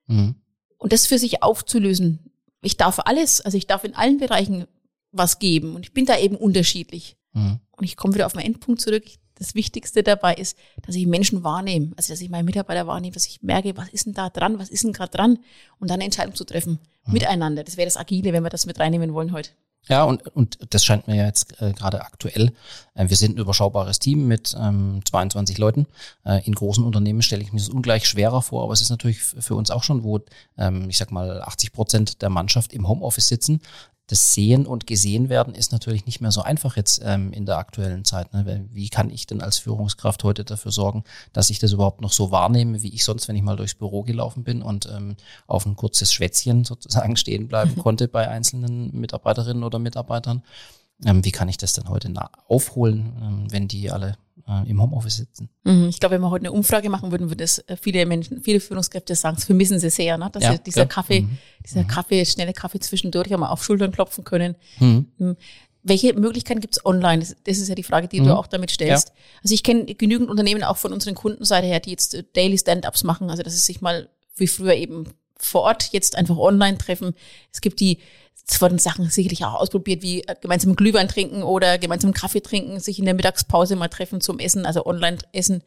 [0.07, 0.35] Mhm.
[0.77, 2.31] Und das für sich aufzulösen.
[2.61, 4.65] Ich darf alles, also ich darf in allen Bereichen
[5.11, 7.17] was geben und ich bin da eben unterschiedlich.
[7.33, 7.59] Mhm.
[7.79, 9.03] Und ich komme wieder auf meinen Endpunkt zurück
[9.39, 13.25] das Wichtigste dabei ist, dass ich Menschen wahrnehme, also dass ich meine Mitarbeiter wahrnehme, dass
[13.25, 15.39] ich merke, was ist denn da dran, was ist denn gerade dran
[15.79, 17.13] und dann eine Entscheidung zu treffen mhm.
[17.13, 17.63] miteinander.
[17.63, 19.51] Das wäre das Agile, wenn wir das mit reinnehmen wollen heute.
[19.87, 22.51] Ja, und, und das scheint mir ja jetzt äh, gerade aktuell.
[22.95, 25.87] Äh, wir sind ein überschaubares Team mit ähm, 22 Leuten.
[26.25, 29.19] Äh, in großen Unternehmen stelle ich mir das ungleich schwerer vor, aber es ist natürlich
[29.19, 30.19] für uns auch schon, wo
[30.57, 33.61] ähm, ich sag mal 80 Prozent der Mannschaft im Homeoffice sitzen
[34.09, 37.57] das Sehen und Gesehen werden ist natürlich nicht mehr so einfach jetzt ähm, in der
[37.57, 38.33] aktuellen Zeit.
[38.33, 38.67] Ne?
[38.71, 42.31] Wie kann ich denn als Führungskraft heute dafür sorgen, dass ich das überhaupt noch so
[42.31, 45.75] wahrnehme, wie ich sonst, wenn ich mal durchs Büro gelaufen bin und ähm, auf ein
[45.75, 50.41] kurzes Schwätzchen sozusagen stehen bleiben konnte bei einzelnen Mitarbeiterinnen oder Mitarbeitern.
[51.05, 52.11] Ähm, wie kann ich das denn heute
[52.47, 55.49] aufholen, ähm, wenn die alle äh, im Homeoffice sitzen?
[55.63, 58.41] Mhm, ich glaube, wenn wir heute eine Umfrage machen würden, würden das äh, viele Menschen,
[58.41, 60.29] viele Führungskräfte sagen, das vermissen sie sehr, ne?
[60.31, 60.85] dass ja, dieser ja.
[60.85, 61.37] Kaffee, mhm.
[61.65, 61.87] dieser mhm.
[61.87, 64.55] Kaffee, schnelle Kaffee zwischendurch einmal auf Schultern klopfen können.
[64.79, 65.07] Mhm.
[65.17, 65.37] mhm.
[65.81, 67.19] Welche Möglichkeiten gibt es online?
[67.19, 68.31] Das, das, ist ja die Frage, die du mhm.
[68.31, 69.09] auch damit stellst.
[69.09, 69.13] Ja.
[69.43, 73.05] Also ich kenne genügend Unternehmen auch von unseren Kundenseite her, die jetzt äh, Daily Stand-ups
[73.05, 75.05] machen, also dass sie sich mal wie früher eben
[75.39, 77.13] vor Ort jetzt einfach online treffen.
[77.51, 77.99] Es gibt die
[78.51, 82.79] es wurden Sachen sicherlich auch ausprobiert, wie äh, gemeinsam Glühwein trinken oder gemeinsam Kaffee trinken,
[82.79, 85.61] sich in der Mittagspause mal treffen zum Essen, also online essen.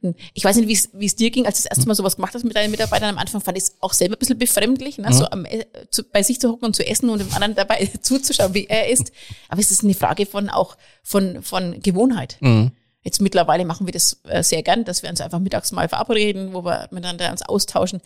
[0.00, 0.14] Hm.
[0.32, 2.44] Ich weiß nicht, wie es dir ging, als du das erste Mal sowas gemacht hast
[2.44, 3.10] mit deinen Mitarbeitern.
[3.10, 5.08] Am Anfang fand ich es auch selber ein bisschen befremdlich, ne?
[5.08, 5.12] Mhm.
[5.12, 7.90] so am, äh, zu, bei sich zu hocken und zu essen und dem anderen dabei
[8.00, 9.12] zuzuschauen, wie er isst.
[9.48, 12.38] Aber es ist eine Frage von auch von, von Gewohnheit.
[12.40, 12.72] Mhm.
[13.04, 16.54] Jetzt mittlerweile machen wir das äh, sehr gern, dass wir uns einfach mittags mal verabreden,
[16.54, 18.00] wo wir miteinander uns austauschen.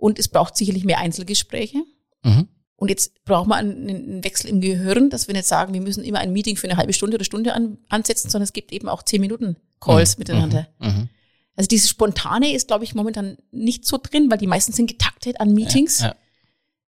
[0.00, 1.78] Und es braucht sicherlich mehr Einzelgespräche.
[2.24, 2.48] Mhm.
[2.76, 6.18] Und jetzt braucht man einen Wechsel im Gehirn, dass wir nicht sagen, wir müssen immer
[6.18, 9.02] ein Meeting für eine halbe Stunde oder Stunde an, ansetzen, sondern es gibt eben auch
[9.02, 10.20] zehn Minuten Calls mhm.
[10.20, 10.66] miteinander.
[10.78, 10.86] Mhm.
[10.86, 11.08] mhm.
[11.56, 15.40] Also dieses Spontane ist, glaube ich, momentan nicht so drin, weil die meisten sind getaktet
[15.40, 16.00] an Meetings.
[16.00, 16.14] Ja, ja.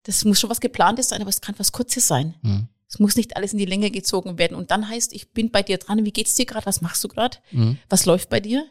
[0.05, 2.37] Das muss schon was Geplantes sein, aber es kann was Kurzes sein.
[2.43, 2.69] Mhm.
[2.89, 4.57] Es muss nicht alles in die Länge gezogen werden.
[4.57, 7.09] Und dann heißt, ich bin bei dir dran, wie geht's dir gerade, was machst du
[7.09, 7.79] gerade, mhm.
[7.89, 8.65] was läuft bei dir?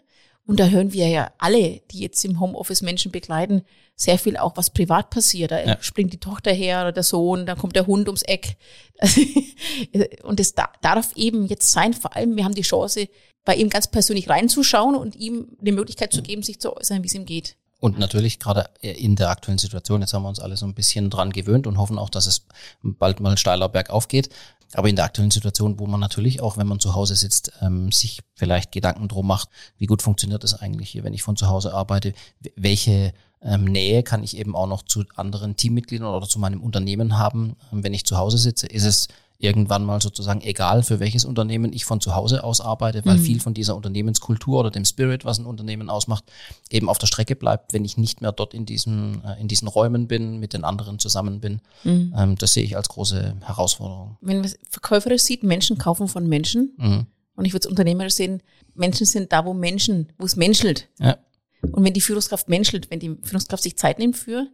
[0.50, 3.62] Und da hören wir ja alle, die jetzt im Homeoffice Menschen begleiten,
[3.96, 5.52] sehr viel auch, was privat passiert.
[5.52, 5.78] Da ja.
[5.80, 8.58] springt die Tochter her oder der Sohn, dann kommt der Hund ums Eck.
[10.24, 13.10] und es darf eben jetzt sein, vor allem, wir haben die Chance,
[13.46, 17.08] bei ihm ganz persönlich reinzuschauen und ihm die Möglichkeit zu geben, sich zu äußern, wie
[17.08, 17.56] es ihm geht.
[17.80, 21.12] Und natürlich gerade in der aktuellen Situation, jetzt haben wir uns alle so ein bisschen
[21.12, 22.48] dran gewöhnt und hoffen auch, dass es
[22.82, 24.30] bald mal steiler bergauf geht.
[24.74, 27.92] Aber in der aktuellen Situation, wo man natürlich auch, wenn man zu Hause sitzt, ähm,
[27.92, 31.48] sich vielleicht Gedanken drum macht, wie gut funktioniert es eigentlich hier, wenn ich von zu
[31.48, 32.14] Hause arbeite,
[32.56, 37.18] welche ähm, Nähe kann ich eben auch noch zu anderen Teammitgliedern oder zu meinem Unternehmen
[37.18, 39.08] haben, ähm, wenn ich zu Hause sitze, ist es
[39.42, 43.22] irgendwann mal sozusagen egal, für welches Unternehmen ich von zu Hause aus arbeite, weil mhm.
[43.22, 46.26] viel von dieser Unternehmenskultur oder dem Spirit, was ein Unternehmen ausmacht,
[46.70, 49.70] eben auf der Strecke bleibt, wenn ich nicht mehr dort in diesen, äh, in diesen
[49.70, 51.62] Räumen bin, mit den anderen zusammen bin.
[51.86, 52.14] Mhm.
[52.18, 54.18] Ähm, das sehe ich als große Herausforderung.
[54.20, 56.74] Wenn man verkäuferisch sieht, Menschen kaufen von Menschen.
[56.78, 57.06] Mhm.
[57.36, 58.44] Und ich würde es unternehmerisch sehen,
[58.76, 60.90] Menschen sind da, wo Menschen, wo es menschelt.
[61.00, 61.18] Ja.
[61.62, 64.48] Und wenn die Führungskraft menschelt, wenn die Führungskraft sich Zeit nimmt für,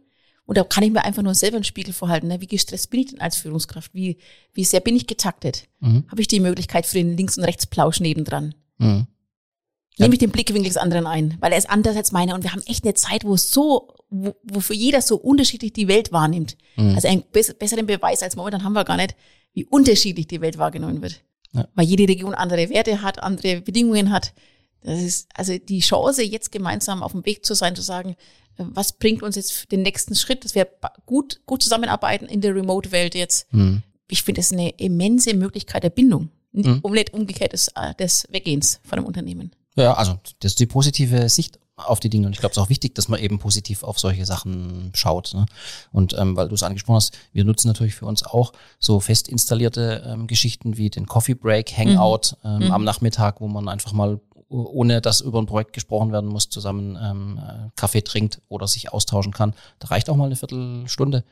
[0.46, 2.28] und da kann ich mir einfach nur selber einen Spiegel vorhalten.
[2.28, 2.40] Ne?
[2.40, 3.92] Wie gestresst bin ich denn als Führungskraft?
[3.94, 4.18] Wie,
[4.54, 5.68] wie sehr bin ich getaktet?
[5.80, 6.04] Mhm.
[6.08, 8.54] Habe ich die Möglichkeit für den Links- und Rechtsplausch nebendran?
[8.78, 9.08] Mhm.
[9.98, 12.52] Nehme ich den Blickwinkel des anderen ein, weil er ist anders als meiner und wir
[12.52, 16.12] haben echt eine Zeit, wo es so, wo, wo für jeder so unterschiedlich die Welt
[16.12, 16.56] wahrnimmt.
[16.76, 16.94] Mhm.
[16.94, 19.16] Also einen besseren Beweis als momentan haben wir gar nicht,
[19.52, 21.22] wie unterschiedlich die Welt wahrgenommen wird.
[21.52, 21.66] Ja.
[21.74, 24.34] Weil jede Region andere Werte hat, andere Bedingungen hat.
[24.82, 28.14] Das ist also die Chance, jetzt gemeinsam auf dem Weg zu sein, zu sagen,
[28.58, 30.68] was bringt uns jetzt den nächsten Schritt, dass wir
[31.04, 33.52] gut, gut zusammenarbeiten in der Remote-Welt jetzt.
[33.52, 33.82] Mhm.
[34.08, 36.80] Ich finde, das ist eine immense Möglichkeit der Bindung, mhm.
[36.82, 39.52] um nicht umgekehrt des, äh, des Weggehens von einem Unternehmen.
[39.76, 42.62] Ja, also das ist die positive Sicht auf die Dinge und ich glaube, es ist
[42.62, 45.34] auch wichtig, dass man eben positiv auf solche Sachen schaut.
[45.34, 45.44] Ne?
[45.92, 49.28] Und ähm, weil du es angesprochen hast, wir nutzen natürlich für uns auch so fest
[49.28, 52.50] installierte ähm, Geschichten wie den Coffee Break, Hangout mhm.
[52.50, 52.72] ähm, mhm.
[52.72, 56.96] am Nachmittag, wo man einfach mal ohne dass über ein Projekt gesprochen werden muss, zusammen
[57.00, 57.40] ähm,
[57.76, 59.54] Kaffee trinkt oder sich austauschen kann.
[59.78, 61.24] Da reicht auch mal eine Viertelstunde.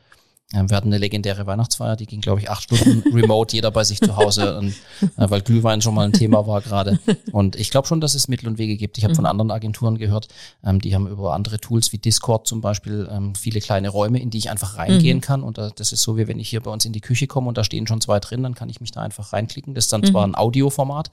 [0.53, 3.83] Ähm, wir hatten eine legendäre Weihnachtsfeier, die ging, glaube ich, acht Stunden remote, jeder bei
[3.83, 4.75] sich zu Hause, und,
[5.17, 6.99] äh, weil Glühwein schon mal ein Thema war gerade.
[7.33, 8.99] Und ich glaube schon, dass es Mittel und Wege gibt.
[8.99, 10.29] Ich habe von anderen Agenturen gehört,
[10.63, 14.31] ähm, die haben über andere Tools wie Discord zum Beispiel ähm, viele kleine Räume, in
[14.31, 15.43] die ich einfach reingehen kann.
[15.43, 17.49] Und äh, das ist so, wie wenn ich hier bei uns in die Küche komme
[17.49, 19.75] und da stehen schon zwei drin, dann kann ich mich da einfach reinklicken.
[19.75, 21.11] Das ist dann zwar ein Audioformat,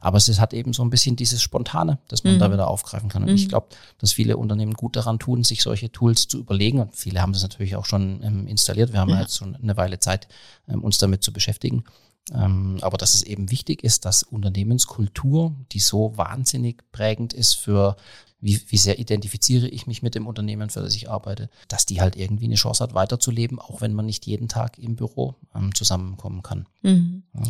[0.00, 3.08] aber es ist, hat eben so ein bisschen dieses Spontane, das man da wieder aufgreifen
[3.08, 3.22] kann.
[3.22, 3.68] Und ich glaube,
[3.98, 6.80] dass viele Unternehmen gut daran tun, sich solche Tools zu überlegen.
[6.80, 8.92] Und viele haben das natürlich auch schon ähm, installiert.
[8.92, 9.20] Wir haben ja.
[9.20, 10.28] jetzt schon eine Weile Zeit,
[10.68, 11.84] ähm, uns damit zu beschäftigen.
[12.32, 17.96] Ähm, aber dass es eben wichtig ist, dass Unternehmenskultur, die so wahnsinnig prägend ist für
[18.40, 22.00] wie, wie sehr identifiziere ich mich mit dem Unternehmen, für das ich arbeite, dass die
[22.00, 25.74] halt irgendwie eine Chance hat, weiterzuleben, auch wenn man nicht jeden Tag im Büro ähm,
[25.74, 26.66] zusammenkommen kann.
[26.82, 27.22] Mhm.
[27.34, 27.42] Ja.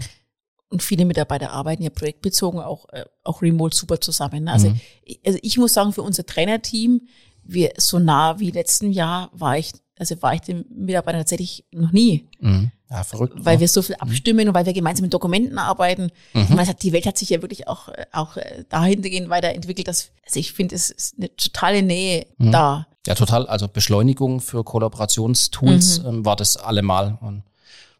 [0.68, 4.48] Und viele Mitarbeiter arbeiten ja projektbezogen auch, äh, auch remote super zusammen.
[4.48, 4.80] Also, mhm.
[5.24, 7.02] also ich muss sagen, für unser Trainerteam,
[7.42, 11.92] wir so nah wie letzten Jahr war ich also war ich dem Mitarbeiter tatsächlich noch
[11.92, 12.28] nie.
[12.40, 12.72] Mhm.
[12.90, 13.34] Ja, verrückt.
[13.38, 13.60] Weil ne?
[13.60, 16.10] wir so viel abstimmen und weil wir gemeinsam mit Dokumenten arbeiten.
[16.34, 16.42] Mhm.
[16.42, 20.40] Ich meine, die Welt hat sich ja wirklich auch, auch äh, dahingehend weiterentwickelt, dass, also
[20.40, 22.52] ich finde, es ist eine totale Nähe mhm.
[22.52, 22.86] da.
[23.06, 23.46] Ja, total.
[23.46, 26.08] Also Beschleunigung für Kollaborationstools mhm.
[26.08, 27.16] ähm, war das allemal.
[27.20, 27.44] Und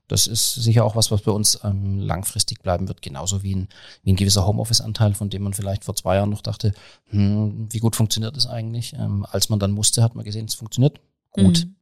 [0.08, 3.68] das ist sicher auch was, was bei uns ähm, langfristig bleiben wird, genauso wie ein,
[4.02, 6.74] wie ein gewisser Homeoffice-Anteil, von dem man vielleicht vor zwei Jahren noch dachte,
[7.06, 8.92] hm, wie gut funktioniert das eigentlich?
[8.92, 11.64] Ähm, als man dann musste, hat man gesehen, es funktioniert gut.
[11.64, 11.76] Mhm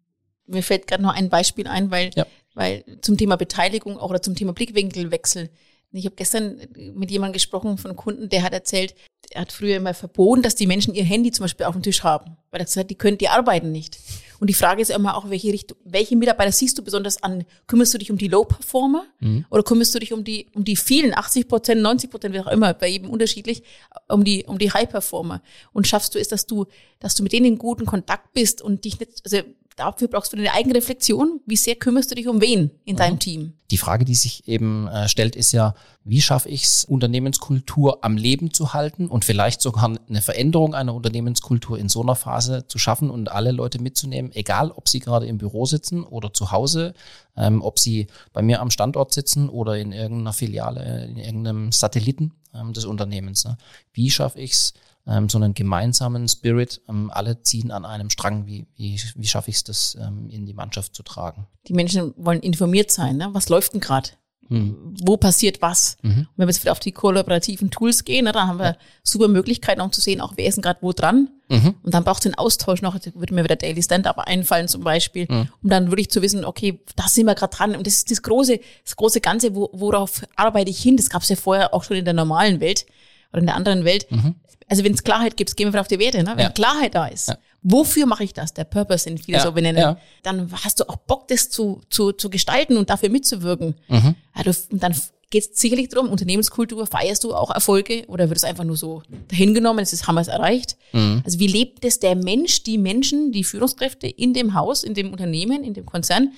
[0.51, 2.27] mir fällt gerade noch ein Beispiel ein, weil, ja.
[2.55, 5.51] weil zum Thema Beteiligung auch oder zum Thema Blickwinkelwechsel.
[5.93, 6.61] Ich habe gestern
[6.95, 8.95] mit jemandem gesprochen von einem Kunden, der hat erzählt,
[9.31, 12.03] er hat früher immer verboten, dass die Menschen ihr Handy zum Beispiel auf dem Tisch
[12.03, 13.99] haben, weil er gesagt hat, die können, die arbeiten nicht.
[14.41, 17.45] Und die Frage ist immer auch, welche Richtung, welche Mitarbeiter siehst du besonders an?
[17.67, 19.45] Kümmerst du dich um die Low-Performer mhm.
[19.51, 22.47] oder kümmerst du dich um die, um die vielen, 80 Prozent, 90 Prozent, wie auch
[22.47, 23.63] immer, bei jedem unterschiedlich,
[24.09, 25.43] um die, um die High-Performer?
[25.73, 26.67] Und schaffst du es, dass du,
[27.01, 29.43] dass du mit denen in guten Kontakt bist und dich nicht, also
[29.76, 31.40] dafür brauchst du eine eigene Reflexion.
[31.46, 32.98] Wie sehr kümmerst du dich um wen in mhm.
[32.98, 33.54] deinem Team?
[33.70, 38.16] Die Frage, die sich eben äh, stellt, ist ja, wie schaffe ich es, Unternehmenskultur am
[38.16, 42.78] Leben zu halten und vielleicht sogar eine Veränderung einer Unternehmenskultur in so einer Phase zu
[42.78, 46.94] schaffen und alle Leute mitzunehmen, egal ob sie gerade im Büro sitzen oder zu Hause,
[47.37, 52.33] ähm, ob sie bei mir am Standort sitzen oder in irgendeiner Filiale, in irgendeinem Satelliten
[52.54, 53.44] ähm, des Unternehmens.
[53.44, 53.56] Ne?
[53.92, 54.74] Wie schaffe ich es,
[55.11, 56.81] ähm, so einen gemeinsamen Spirit.
[56.88, 58.46] Ähm, alle ziehen an einem Strang.
[58.46, 61.46] Wie, wie, wie schaffe ich es, das ähm, in die Mannschaft zu tragen?
[61.66, 63.16] Die Menschen wollen informiert sein.
[63.16, 63.29] Ne?
[63.33, 64.11] Was läuft denn gerade?
[64.49, 64.96] Hm.
[65.05, 65.96] Wo passiert was?
[66.03, 66.27] Mhm.
[66.37, 68.77] Wenn wir jetzt wieder auf die kollaborativen Tools gehen, ne, dann haben wir ja.
[69.05, 71.31] super Möglichkeiten, um zu sehen, auch wer ist denn gerade wo dran.
[71.49, 71.77] Mhm.
[71.85, 75.27] Und dann braucht es den Austausch noch, würde mir wieder Daily Stand-Up einfallen zum Beispiel,
[75.31, 75.49] mhm.
[75.62, 77.77] um dann wirklich zu wissen, okay, da sind wir gerade dran.
[77.77, 80.96] Und das ist das große, das große Ganze, wo, worauf arbeite ich hin?
[80.96, 82.87] Das gab es ja vorher auch schon in der normalen Welt
[83.33, 84.11] oder in der anderen Welt.
[84.11, 84.35] Mhm.
[84.70, 86.22] Also wenn es Klarheit gibt, gehen wir wieder auf die Werte.
[86.22, 86.30] Ne?
[86.37, 86.50] Wenn ja.
[86.50, 87.37] Klarheit da ist, ja.
[87.62, 88.54] wofür mache ich das?
[88.54, 89.42] Der Purpose, den viele ja.
[89.44, 89.96] so benennen.
[90.22, 93.74] Dann hast du auch Bock, das zu, zu, zu gestalten und dafür mitzuwirken.
[93.88, 94.14] Mhm.
[94.33, 94.94] Also, und dann
[95.30, 99.02] geht es sicherlich darum, Unternehmenskultur, feierst du auch Erfolge oder wird es einfach nur so
[99.28, 100.76] dahingenommen, es ist, es erreicht?
[100.92, 101.22] Mhm.
[101.24, 105.11] Also wie lebt es der Mensch, die Menschen, die Führungskräfte in dem Haus, in dem
[105.11, 106.33] Unternehmen, in dem Konzern,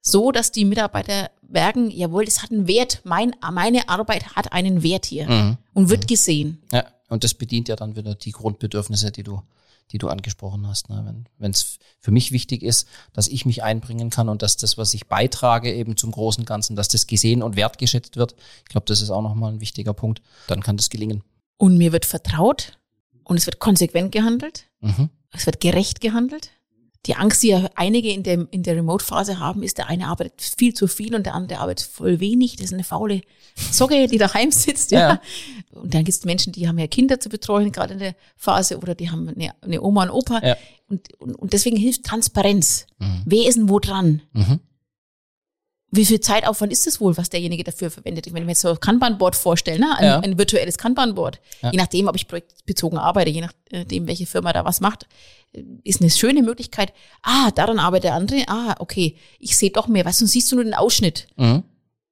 [0.00, 4.82] so, dass die Mitarbeiter merken, jawohl, das hat einen Wert, mein, meine Arbeit hat einen
[4.82, 5.56] Wert hier mhm.
[5.72, 6.62] und wird gesehen.
[6.72, 9.42] Ja, und das bedient ja dann wieder die Grundbedürfnisse, die du,
[9.90, 10.88] die du angesprochen hast.
[10.88, 11.24] Ne?
[11.38, 14.94] Wenn es für mich wichtig ist, dass ich mich einbringen kann und dass das, was
[14.94, 19.00] ich beitrage, eben zum großen Ganzen, dass das gesehen und wertgeschätzt wird, ich glaube, das
[19.00, 21.22] ist auch nochmal ein wichtiger Punkt, dann kann das gelingen.
[21.56, 22.78] Und mir wird vertraut
[23.24, 25.10] und es wird konsequent gehandelt, mhm.
[25.32, 26.50] es wird gerecht gehandelt
[27.06, 30.40] die Angst, die ja einige in der, in der Remote-Phase haben, ist, der eine arbeitet
[30.56, 32.56] viel zu viel und der andere arbeitet voll wenig.
[32.56, 33.20] Das ist eine faule
[33.54, 34.90] Socke, die daheim sitzt.
[34.90, 34.98] Ja.
[34.98, 35.20] ja.
[35.72, 38.78] Und dann gibt es Menschen, die haben ja Kinder zu betreuen, gerade in der Phase,
[38.78, 40.40] oder die haben eine, eine Oma und Opa.
[40.42, 40.56] Ja.
[40.88, 42.86] Und, und, und deswegen hilft Transparenz.
[42.98, 43.22] Mhm.
[43.26, 44.22] Wer ist denn wo dran?
[44.32, 44.60] Mhm
[45.96, 48.26] wie viel Zeitaufwand ist es wohl, was derjenige dafür verwendet?
[48.26, 49.96] Wenn ich mir jetzt so ein Kanban-Board vorstelle, ne?
[49.98, 50.18] ein, ja.
[50.20, 51.70] ein virtuelles Kanban-Board, ja.
[51.70, 55.06] je nachdem, ob ich projektbezogen arbeite, je nachdem, welche Firma da was macht,
[55.84, 56.92] ist eine schöne Möglichkeit.
[57.22, 58.44] Ah, daran arbeitet der andere.
[58.48, 60.04] Ah, okay, ich sehe doch mehr.
[60.04, 61.28] Weißt du, siehst du nur den Ausschnitt.
[61.36, 61.62] Mhm.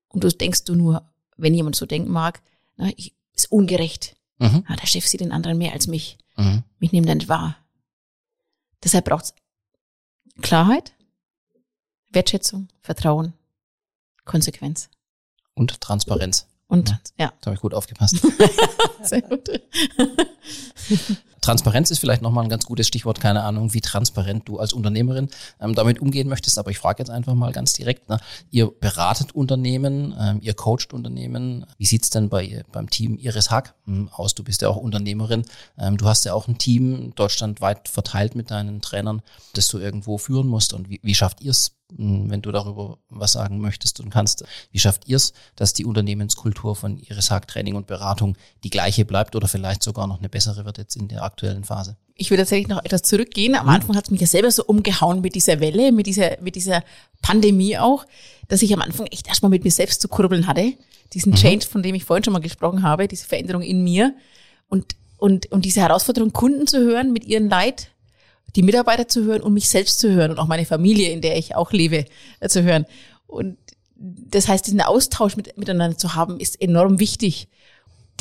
[0.09, 2.41] Und du denkst du nur, wenn jemand so denken mag,
[2.77, 4.15] na, ich, ist ungerecht.
[4.39, 4.65] Mhm.
[4.69, 6.19] Ah, der Chef sieht den anderen mehr als mich.
[6.37, 6.63] Mhm.
[6.79, 7.57] Mich nimmt er nicht wahr.
[8.85, 9.35] Deshalb braucht es
[10.41, 10.93] Klarheit,
[12.11, 13.33] Wertschätzung, Vertrauen
[14.33, 14.89] Konsequenz.
[15.55, 16.47] Und Transparenz.
[16.67, 16.99] Und ja.
[17.19, 17.33] ja.
[17.43, 18.17] Da habe ich gut aufgepasst.
[19.03, 19.47] Sehr gut.
[21.43, 25.29] Transparenz ist vielleicht nochmal ein ganz gutes Stichwort, keine Ahnung, wie transparent du als Unternehmerin
[25.61, 28.19] ähm, damit umgehen möchtest, aber ich frage jetzt einfach mal ganz direkt, ne?
[28.51, 33.75] ihr beratet Unternehmen, ähm, ihr coacht Unternehmen, wie sieht's denn bei beim Team Iris Hack
[33.85, 34.35] hm, aus?
[34.35, 35.45] Du bist ja auch Unternehmerin,
[35.79, 39.21] ähm, du hast ja auch ein Team deutschlandweit verteilt mit deinen Trainern,
[39.55, 42.99] das du irgendwo führen musst und wie, wie schafft ihr es hm, wenn du darüber
[43.11, 44.45] was sagen möchtest und kannst.
[44.71, 49.05] Wie schafft ihr es, dass die Unternehmenskultur von Iris Haag Training und Beratung die gleiche
[49.05, 51.97] bleibt oder vielleicht sogar noch eine bessere wird jetzt in der aktuellen Phase?
[52.15, 53.55] Ich würde tatsächlich noch etwas zurückgehen.
[53.55, 56.55] Am Anfang hat es mich ja selber so umgehauen mit dieser Welle, mit dieser, mit
[56.55, 56.85] dieser
[57.23, 58.07] Pandemie auch,
[58.49, 60.75] dass ich am Anfang echt erstmal mit mir selbst zu kurbeln hatte.
[61.15, 61.37] Diesen mhm.
[61.37, 64.15] Change, von dem ich vorhin schon mal gesprochen habe, diese Veränderung in mir.
[64.69, 67.89] Und, und, und diese Herausforderung, Kunden zu hören mit ihren Leid,
[68.55, 71.39] die Mitarbeiter zu hören und mich selbst zu hören und auch meine Familie, in der
[71.39, 72.05] ich auch lebe,
[72.41, 72.87] äh, zu hören.
[73.27, 73.57] Und
[73.97, 77.49] das heißt, diesen Austausch mit, miteinander zu haben, ist enorm wichtig.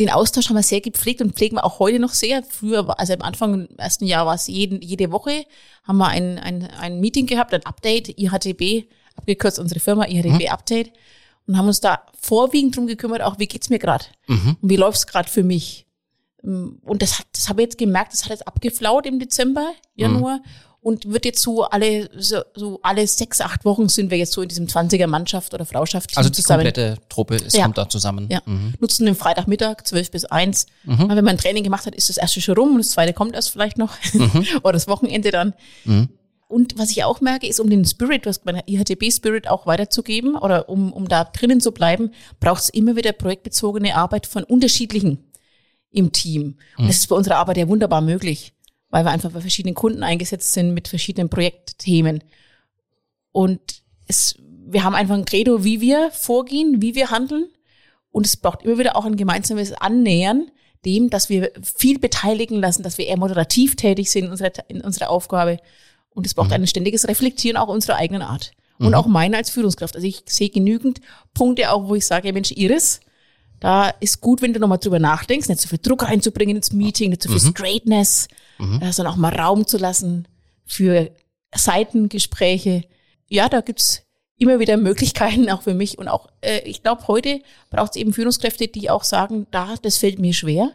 [0.01, 2.41] Den Austausch haben wir sehr gepflegt und pflegen wir auch heute noch sehr.
[2.41, 5.45] Früher, also am Anfang im ersten Jahr war es jeden, jede Woche,
[5.83, 10.47] haben wir ein, ein, ein Meeting gehabt, ein Update, IHTB, abgekürzt unsere Firma, IHTB mhm.
[10.47, 10.91] Update,
[11.45, 14.57] und haben uns da vorwiegend drum gekümmert, auch wie geht's mir gerade mhm.
[14.59, 15.85] und wie läuft's gerade für mich.
[16.43, 19.71] Ähm, und das, hat, das habe ich jetzt gemerkt, das hat jetzt abgeflaut im Dezember,
[19.93, 20.37] Januar.
[20.37, 20.43] Mhm.
[20.83, 24.41] Und wird jetzt so alle, so, so alle sechs, acht Wochen sind wir jetzt so
[24.41, 26.17] in diesem 20er Mannschaft oder Frauschaft.
[26.17, 26.65] Also die zusammen.
[26.65, 27.63] komplette Truppe ist, ja.
[27.63, 28.27] kommt da zusammen.
[28.31, 28.41] Ja.
[28.45, 28.73] Mhm.
[28.79, 30.65] Nutzen den Freitagmittag, zwölf bis eins.
[30.83, 31.09] Mhm.
[31.09, 33.35] Wenn man ein Training gemacht hat, ist das erste schon rum und das zweite kommt
[33.35, 33.93] erst vielleicht noch.
[34.13, 34.47] Mhm.
[34.63, 35.53] oder das Wochenende dann.
[35.85, 36.09] Mhm.
[36.47, 40.67] Und was ich auch merke, ist, um den Spirit, was meiner IHTB-Spirit auch weiterzugeben oder
[40.67, 45.19] um, um da drinnen zu bleiben, braucht es immer wieder projektbezogene Arbeit von unterschiedlichen
[45.91, 46.57] im Team.
[46.77, 48.53] Und das ist bei unserer Arbeit ja wunderbar möglich,
[48.91, 52.23] weil wir einfach bei verschiedenen Kunden eingesetzt sind mit verschiedenen Projektthemen.
[53.31, 57.45] Und es, wir haben einfach ein Credo, wie wir vorgehen, wie wir handeln.
[58.11, 60.51] Und es braucht immer wieder auch ein gemeinsames Annähern
[60.85, 64.81] dem, dass wir viel beteiligen lassen, dass wir eher moderativ tätig sind in unserer, in
[64.81, 65.57] unserer Aufgabe.
[66.09, 66.55] Und es braucht mhm.
[66.55, 68.51] ein ständiges Reflektieren auch unserer eigenen Art.
[68.79, 68.93] Und mhm.
[68.95, 69.95] auch meine als Führungskraft.
[69.95, 70.99] Also ich sehe genügend
[71.33, 72.99] Punkte auch, wo ich sage, Mensch, Iris,
[73.61, 77.11] da ist gut, wenn du nochmal drüber nachdenkst, nicht so viel Druck reinzubringen ins Meeting,
[77.11, 77.51] nicht so viel mhm.
[77.51, 78.81] Straightness, mhm.
[78.81, 80.27] Äh, sondern auch mal Raum zu lassen
[80.65, 81.11] für
[81.53, 82.85] Seitengespräche.
[83.27, 84.01] Ja, da gibt's
[84.39, 85.99] immer wieder Möglichkeiten auch für mich.
[85.99, 89.99] Und auch, äh, ich glaube, heute braucht es eben Führungskräfte, die auch sagen, da, das
[89.99, 90.71] fällt mir schwer.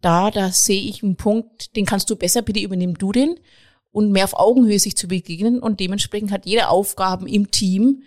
[0.00, 3.38] Da, da sehe ich einen Punkt, den kannst du besser, bitte übernimm du den.
[3.92, 5.60] Und mehr auf Augenhöhe sich zu begegnen.
[5.60, 8.02] Und dementsprechend hat jeder Aufgaben im Team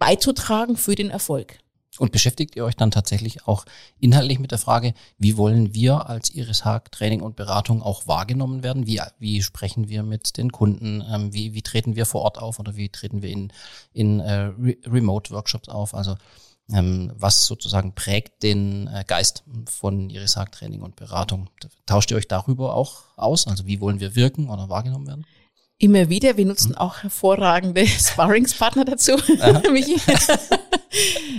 [0.00, 1.60] beizutragen für den Erfolg.
[1.98, 3.64] Und beschäftigt ihr euch dann tatsächlich auch
[3.98, 8.62] inhaltlich mit der Frage, wie wollen wir als Iris Haag Training und Beratung auch wahrgenommen
[8.62, 8.86] werden?
[8.86, 11.04] Wie, wie sprechen wir mit den Kunden?
[11.12, 13.52] Ähm, wie, wie treten wir vor Ort auf oder wie treten wir in,
[13.92, 15.94] in äh, Re Remote-Workshops auf?
[15.94, 16.16] Also
[16.72, 21.48] ähm, was sozusagen prägt den äh, Geist von Iris Haag Training und Beratung?
[21.86, 23.46] Tauscht ihr euch darüber auch aus?
[23.46, 25.26] Also wie wollen wir wirken oder wahrgenommen werden?
[25.80, 26.36] Immer wieder.
[26.36, 29.12] Wir nutzen auch hervorragende Sparringspartner dazu,
[29.72, 29.96] Michi.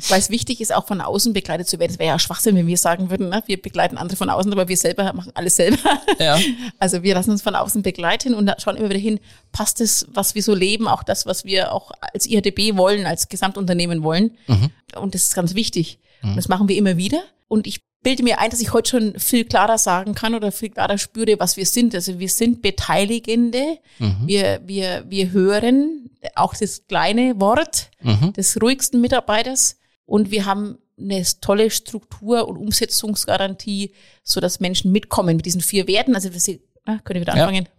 [0.07, 1.91] Weil es wichtig ist, auch von außen begleitet zu werden.
[1.91, 3.43] Es wäre ja Schwachsinn, wenn wir sagen würden, ne?
[3.47, 5.99] wir begleiten andere von außen, aber wir selber machen alles selber.
[6.19, 6.39] Ja.
[6.77, 9.19] Also wir lassen uns von außen begleiten und schauen immer wieder hin,
[9.51, 13.27] passt es, was wir so leben, auch das, was wir auch als IHDB wollen, als
[13.27, 14.37] Gesamtunternehmen wollen.
[14.47, 14.69] Mhm.
[14.95, 15.99] Und das ist ganz wichtig.
[16.21, 16.29] Mhm.
[16.29, 17.21] Und das machen wir immer wieder.
[17.49, 20.69] Und ich bilde mir ein, dass ich heute schon viel klarer sagen kann oder viel
[20.69, 21.93] klarer spüre, was wir sind.
[21.93, 23.79] Also wir sind Beteiligende.
[23.99, 24.17] Mhm.
[24.25, 28.33] Wir, wir, wir hören auch das kleine Wort mhm.
[28.33, 35.37] des ruhigsten Mitarbeiters und wir haben eine tolle Struktur und Umsetzungsgarantie, so dass Menschen mitkommen
[35.37, 36.15] mit diesen vier Werten.
[36.15, 37.69] Also wir sie, ah, können wir wieder anfangen?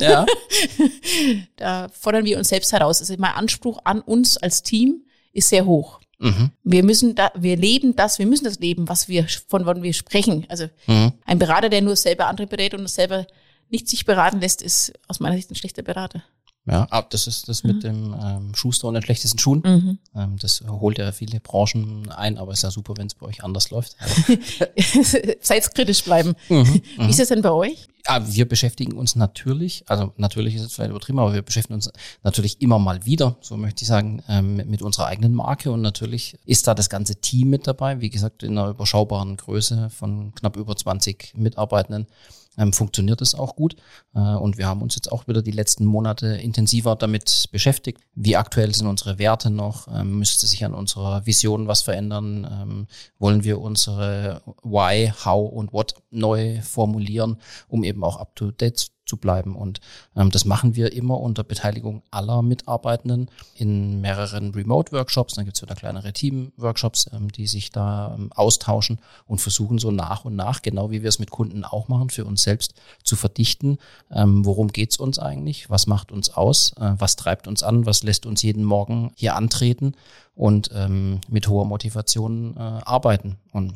[0.00, 0.26] Ja.
[0.26, 0.26] ja.
[1.56, 3.00] da fordern wir uns selbst heraus.
[3.00, 6.00] Also mein Anspruch an uns als Team ist sehr hoch.
[6.24, 6.50] Mhm.
[6.62, 9.92] Wir müssen da, wir leben das, wir müssen das leben, was wir, von wann wir
[9.92, 10.46] sprechen.
[10.48, 11.12] Also mhm.
[11.26, 13.26] ein Berater, der nur selber andere berät und selber
[13.68, 16.22] nicht sich beraten lässt, ist aus meiner Sicht ein schlechter Berater.
[16.66, 17.80] Ja, ab das ist das mit mhm.
[17.80, 19.62] dem ähm, Schuster und den schlechtesten Schuhen.
[19.64, 19.98] Mhm.
[20.14, 23.44] Ähm, das holt ja viele Branchen ein, aber ist ja super, wenn es bei euch
[23.44, 23.96] anders läuft.
[25.40, 26.34] Selbstkritisch bleiben.
[26.48, 26.80] Mhm.
[26.96, 27.86] Wie ist es denn bei euch?
[28.06, 31.90] Ja, wir beschäftigen uns natürlich, also natürlich ist es vielleicht übertrieben, aber wir beschäftigen uns
[32.22, 36.36] natürlich immer mal wieder, so möchte ich sagen, ähm, mit unserer eigenen Marke und natürlich
[36.44, 40.56] ist da das ganze Team mit dabei, wie gesagt, in einer überschaubaren Größe von knapp
[40.56, 42.06] über 20 Mitarbeitenden
[42.58, 43.76] ähm, funktioniert es auch gut.
[44.14, 48.00] Äh, und wir haben uns jetzt auch wieder die letzten Monate intensiver damit beschäftigt.
[48.14, 49.88] Wie aktuell sind unsere Werte noch?
[49.88, 52.46] Ähm, müsste sich an unserer Vision was verändern?
[52.50, 52.86] Ähm,
[53.18, 57.38] wollen wir unsere Why, How und What neu formulieren,
[57.68, 59.56] um eben auch up to date zu bleiben.
[59.56, 59.80] Und
[60.16, 65.34] ähm, das machen wir immer unter Beteiligung aller Mitarbeitenden in mehreren Remote-Workshops.
[65.34, 69.90] Dann gibt es wieder kleinere Team-Workshops, ähm, die sich da ähm, austauschen und versuchen so
[69.90, 73.16] nach und nach, genau wie wir es mit Kunden auch machen, für uns selbst zu
[73.16, 73.78] verdichten.
[74.10, 75.70] Ähm, worum geht's uns eigentlich?
[75.70, 76.72] Was macht uns aus?
[76.78, 77.86] Äh, was treibt uns an?
[77.86, 79.94] Was lässt uns jeden Morgen hier antreten
[80.34, 83.36] und ähm, mit hoher Motivation äh, arbeiten?
[83.52, 83.74] Und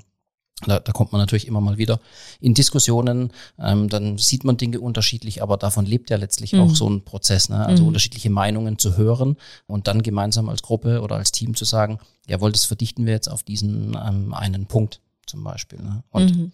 [0.67, 2.01] Da, da kommt man natürlich immer mal wieder
[2.41, 6.61] in Diskussionen, ähm, dann sieht man Dinge unterschiedlich, aber davon lebt ja letztlich mhm.
[6.61, 7.65] auch so ein Prozess, ne?
[7.65, 7.89] also mhm.
[7.89, 9.37] unterschiedliche Meinungen zu hören
[9.67, 13.29] und dann gemeinsam als Gruppe oder als Team zu sagen, jawohl, das verdichten wir jetzt
[13.29, 15.81] auf diesen ähm, einen Punkt zum Beispiel.
[15.81, 16.03] Ne?
[16.11, 16.53] Und mhm.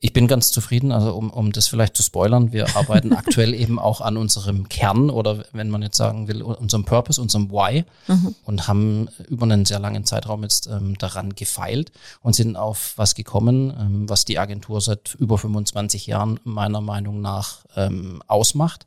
[0.00, 3.78] Ich bin ganz zufrieden, also um, um das vielleicht zu spoilern, wir arbeiten aktuell eben
[3.78, 8.34] auch an unserem Kern oder wenn man jetzt sagen will, unserem Purpose, unserem Why mhm.
[8.44, 11.90] und haben über einen sehr langen Zeitraum jetzt ähm, daran gefeilt
[12.22, 17.20] und sind auf was gekommen, ähm, was die Agentur seit über 25 Jahren meiner Meinung
[17.20, 18.86] nach ähm, ausmacht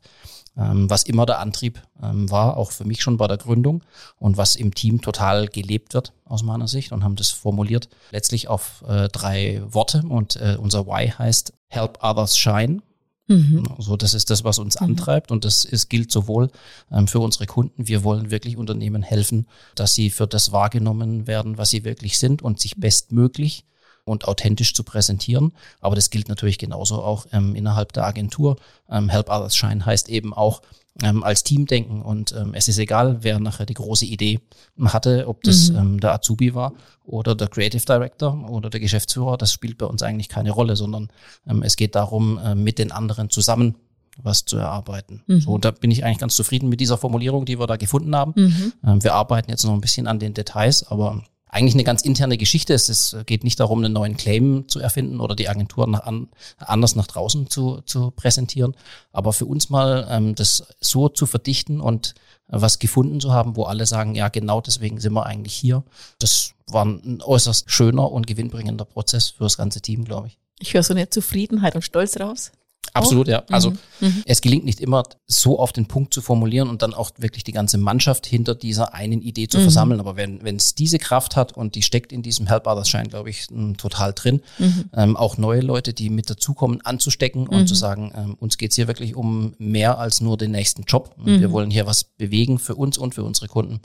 [0.54, 3.82] was immer der Antrieb ähm, war, auch für mich schon bei der Gründung
[4.18, 8.48] und was im Team total gelebt wird aus meiner Sicht und haben das formuliert letztlich
[8.48, 12.82] auf äh, drei Worte und äh, unser Why heißt Help Others Shine.
[13.28, 13.64] Mhm.
[13.78, 14.88] So, das ist das, was uns mhm.
[14.88, 16.50] antreibt und das ist, gilt sowohl
[16.90, 17.88] ähm, für unsere Kunden.
[17.88, 22.42] Wir wollen wirklich Unternehmen helfen, dass sie für das wahrgenommen werden, was sie wirklich sind
[22.42, 23.64] und sich bestmöglich
[24.04, 25.52] und authentisch zu präsentieren.
[25.80, 28.56] Aber das gilt natürlich genauso auch ähm, innerhalb der Agentur.
[28.90, 30.62] Ähm, Help Others Shine heißt eben auch
[31.02, 34.40] ähm, als Team denken und ähm, es ist egal, wer nachher die große Idee
[34.84, 35.78] hatte, ob das mhm.
[35.78, 36.74] ähm, der Azubi war
[37.04, 39.38] oder der Creative Director oder der Geschäftsführer.
[39.38, 41.08] Das spielt bei uns eigentlich keine Rolle, sondern
[41.46, 43.76] ähm, es geht darum, äh, mit den anderen zusammen
[44.22, 45.22] was zu erarbeiten.
[45.26, 45.40] Mhm.
[45.40, 48.34] So, da bin ich eigentlich ganz zufrieden mit dieser Formulierung, die wir da gefunden haben.
[48.36, 48.72] Mhm.
[48.84, 52.38] Ähm, wir arbeiten jetzt noch ein bisschen an den Details, aber eigentlich eine ganz interne
[52.38, 52.88] Geschichte ist.
[52.88, 56.28] Es geht nicht darum, einen neuen Claim zu erfinden oder die Agentur nach an,
[56.58, 58.74] anders nach draußen zu, zu präsentieren.
[59.12, 62.14] Aber für uns mal ähm, das so zu verdichten und
[62.48, 65.84] was gefunden zu haben, wo alle sagen, ja, genau deswegen sind wir eigentlich hier.
[66.18, 70.38] Das war ein äußerst schöner und gewinnbringender Prozess für das ganze Team, glaube ich.
[70.58, 72.50] Ich höre so eine Zufriedenheit und Stolz raus.
[72.94, 73.42] Absolut, ja.
[73.48, 73.78] Also mhm.
[74.00, 74.22] mhm.
[74.26, 77.52] es gelingt nicht immer so auf den Punkt zu formulieren und dann auch wirklich die
[77.52, 79.62] ganze Mannschaft hinter dieser einen Idee zu mhm.
[79.62, 80.00] versammeln.
[80.00, 83.08] Aber wenn wenn es diese Kraft hat und die steckt in diesem Help Others Shine,
[83.08, 83.46] glaube ich,
[83.78, 84.42] total drin.
[84.58, 84.84] Mhm.
[84.94, 87.78] Ähm, auch neue Leute, die mit dazukommen, anzustecken und zu mhm.
[87.78, 91.14] sagen, ähm, uns geht's hier wirklich um mehr als nur den nächsten Job.
[91.16, 91.52] Wir mhm.
[91.52, 93.80] wollen hier was bewegen für uns und für unsere Kunden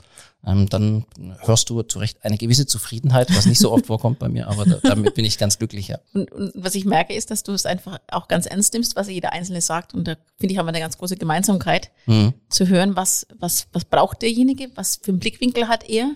[0.46, 1.04] ähm, dann
[1.40, 4.64] hörst du zu Recht eine gewisse Zufriedenheit, was nicht so oft vorkommt bei mir, aber
[4.64, 5.98] da, damit bin ich ganz glücklich, ja.
[6.14, 9.08] Und, und was ich merke, ist, dass du es einfach auch ganz ernst nimmst, was
[9.08, 9.94] jeder Einzelne sagt.
[9.94, 12.34] Und da finde ich, haben wir eine ganz große Gemeinsamkeit, mhm.
[12.48, 16.14] zu hören, was, was, was braucht derjenige, was für einen Blickwinkel hat er.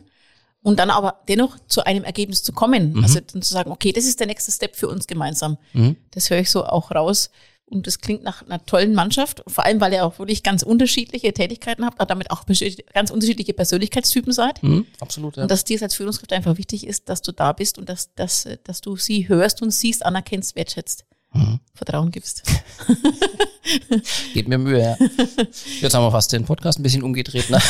[0.65, 2.93] Und dann aber dennoch zu einem Ergebnis zu kommen.
[2.93, 3.03] Mhm.
[3.03, 5.59] Also dann zu sagen, okay, das ist der nächste Step für uns gemeinsam.
[5.73, 5.97] Mhm.
[6.13, 7.31] Das höre ich so auch raus.
[7.73, 11.33] Und das klingt nach einer tollen Mannschaft, vor allem, weil ihr auch wirklich ganz unterschiedliche
[11.33, 12.45] Tätigkeiten habt, aber damit auch
[12.93, 14.63] ganz unterschiedliche Persönlichkeitstypen seid.
[14.63, 15.45] Mhm, absolut, ja.
[15.45, 18.47] Und dass dir als Führungskraft einfach wichtig ist, dass du da bist und dass, dass,
[18.65, 21.61] dass du sie hörst und siehst, anerkennst, wertschätzt, mhm.
[21.75, 22.43] Vertrauen gibst.
[24.35, 24.97] Geht mir Mühe, ja.
[25.81, 27.51] Jetzt haben wir fast den Podcast ein bisschen umgedreht.
[27.51, 27.61] Ne?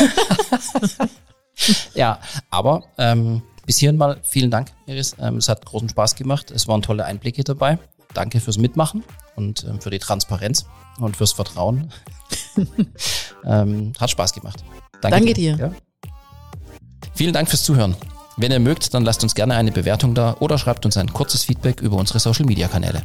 [1.94, 2.18] ja,
[2.50, 5.16] aber ähm, bis hierhin mal vielen Dank, Iris.
[5.18, 6.50] Ähm, es hat großen Spaß gemacht.
[6.50, 7.78] Es waren tolle Einblicke dabei.
[8.14, 9.04] Danke fürs Mitmachen
[9.36, 10.66] und ähm, für die Transparenz
[10.98, 11.92] und fürs Vertrauen.
[13.44, 14.64] ähm, hat Spaß gemacht.
[15.00, 15.56] Danke, Danke dir.
[15.56, 15.66] dir.
[15.66, 16.10] Ja.
[17.14, 17.96] Vielen Dank fürs Zuhören.
[18.36, 21.44] Wenn ihr mögt, dann lasst uns gerne eine Bewertung da oder schreibt uns ein kurzes
[21.44, 23.02] Feedback über unsere Social Media Kanäle.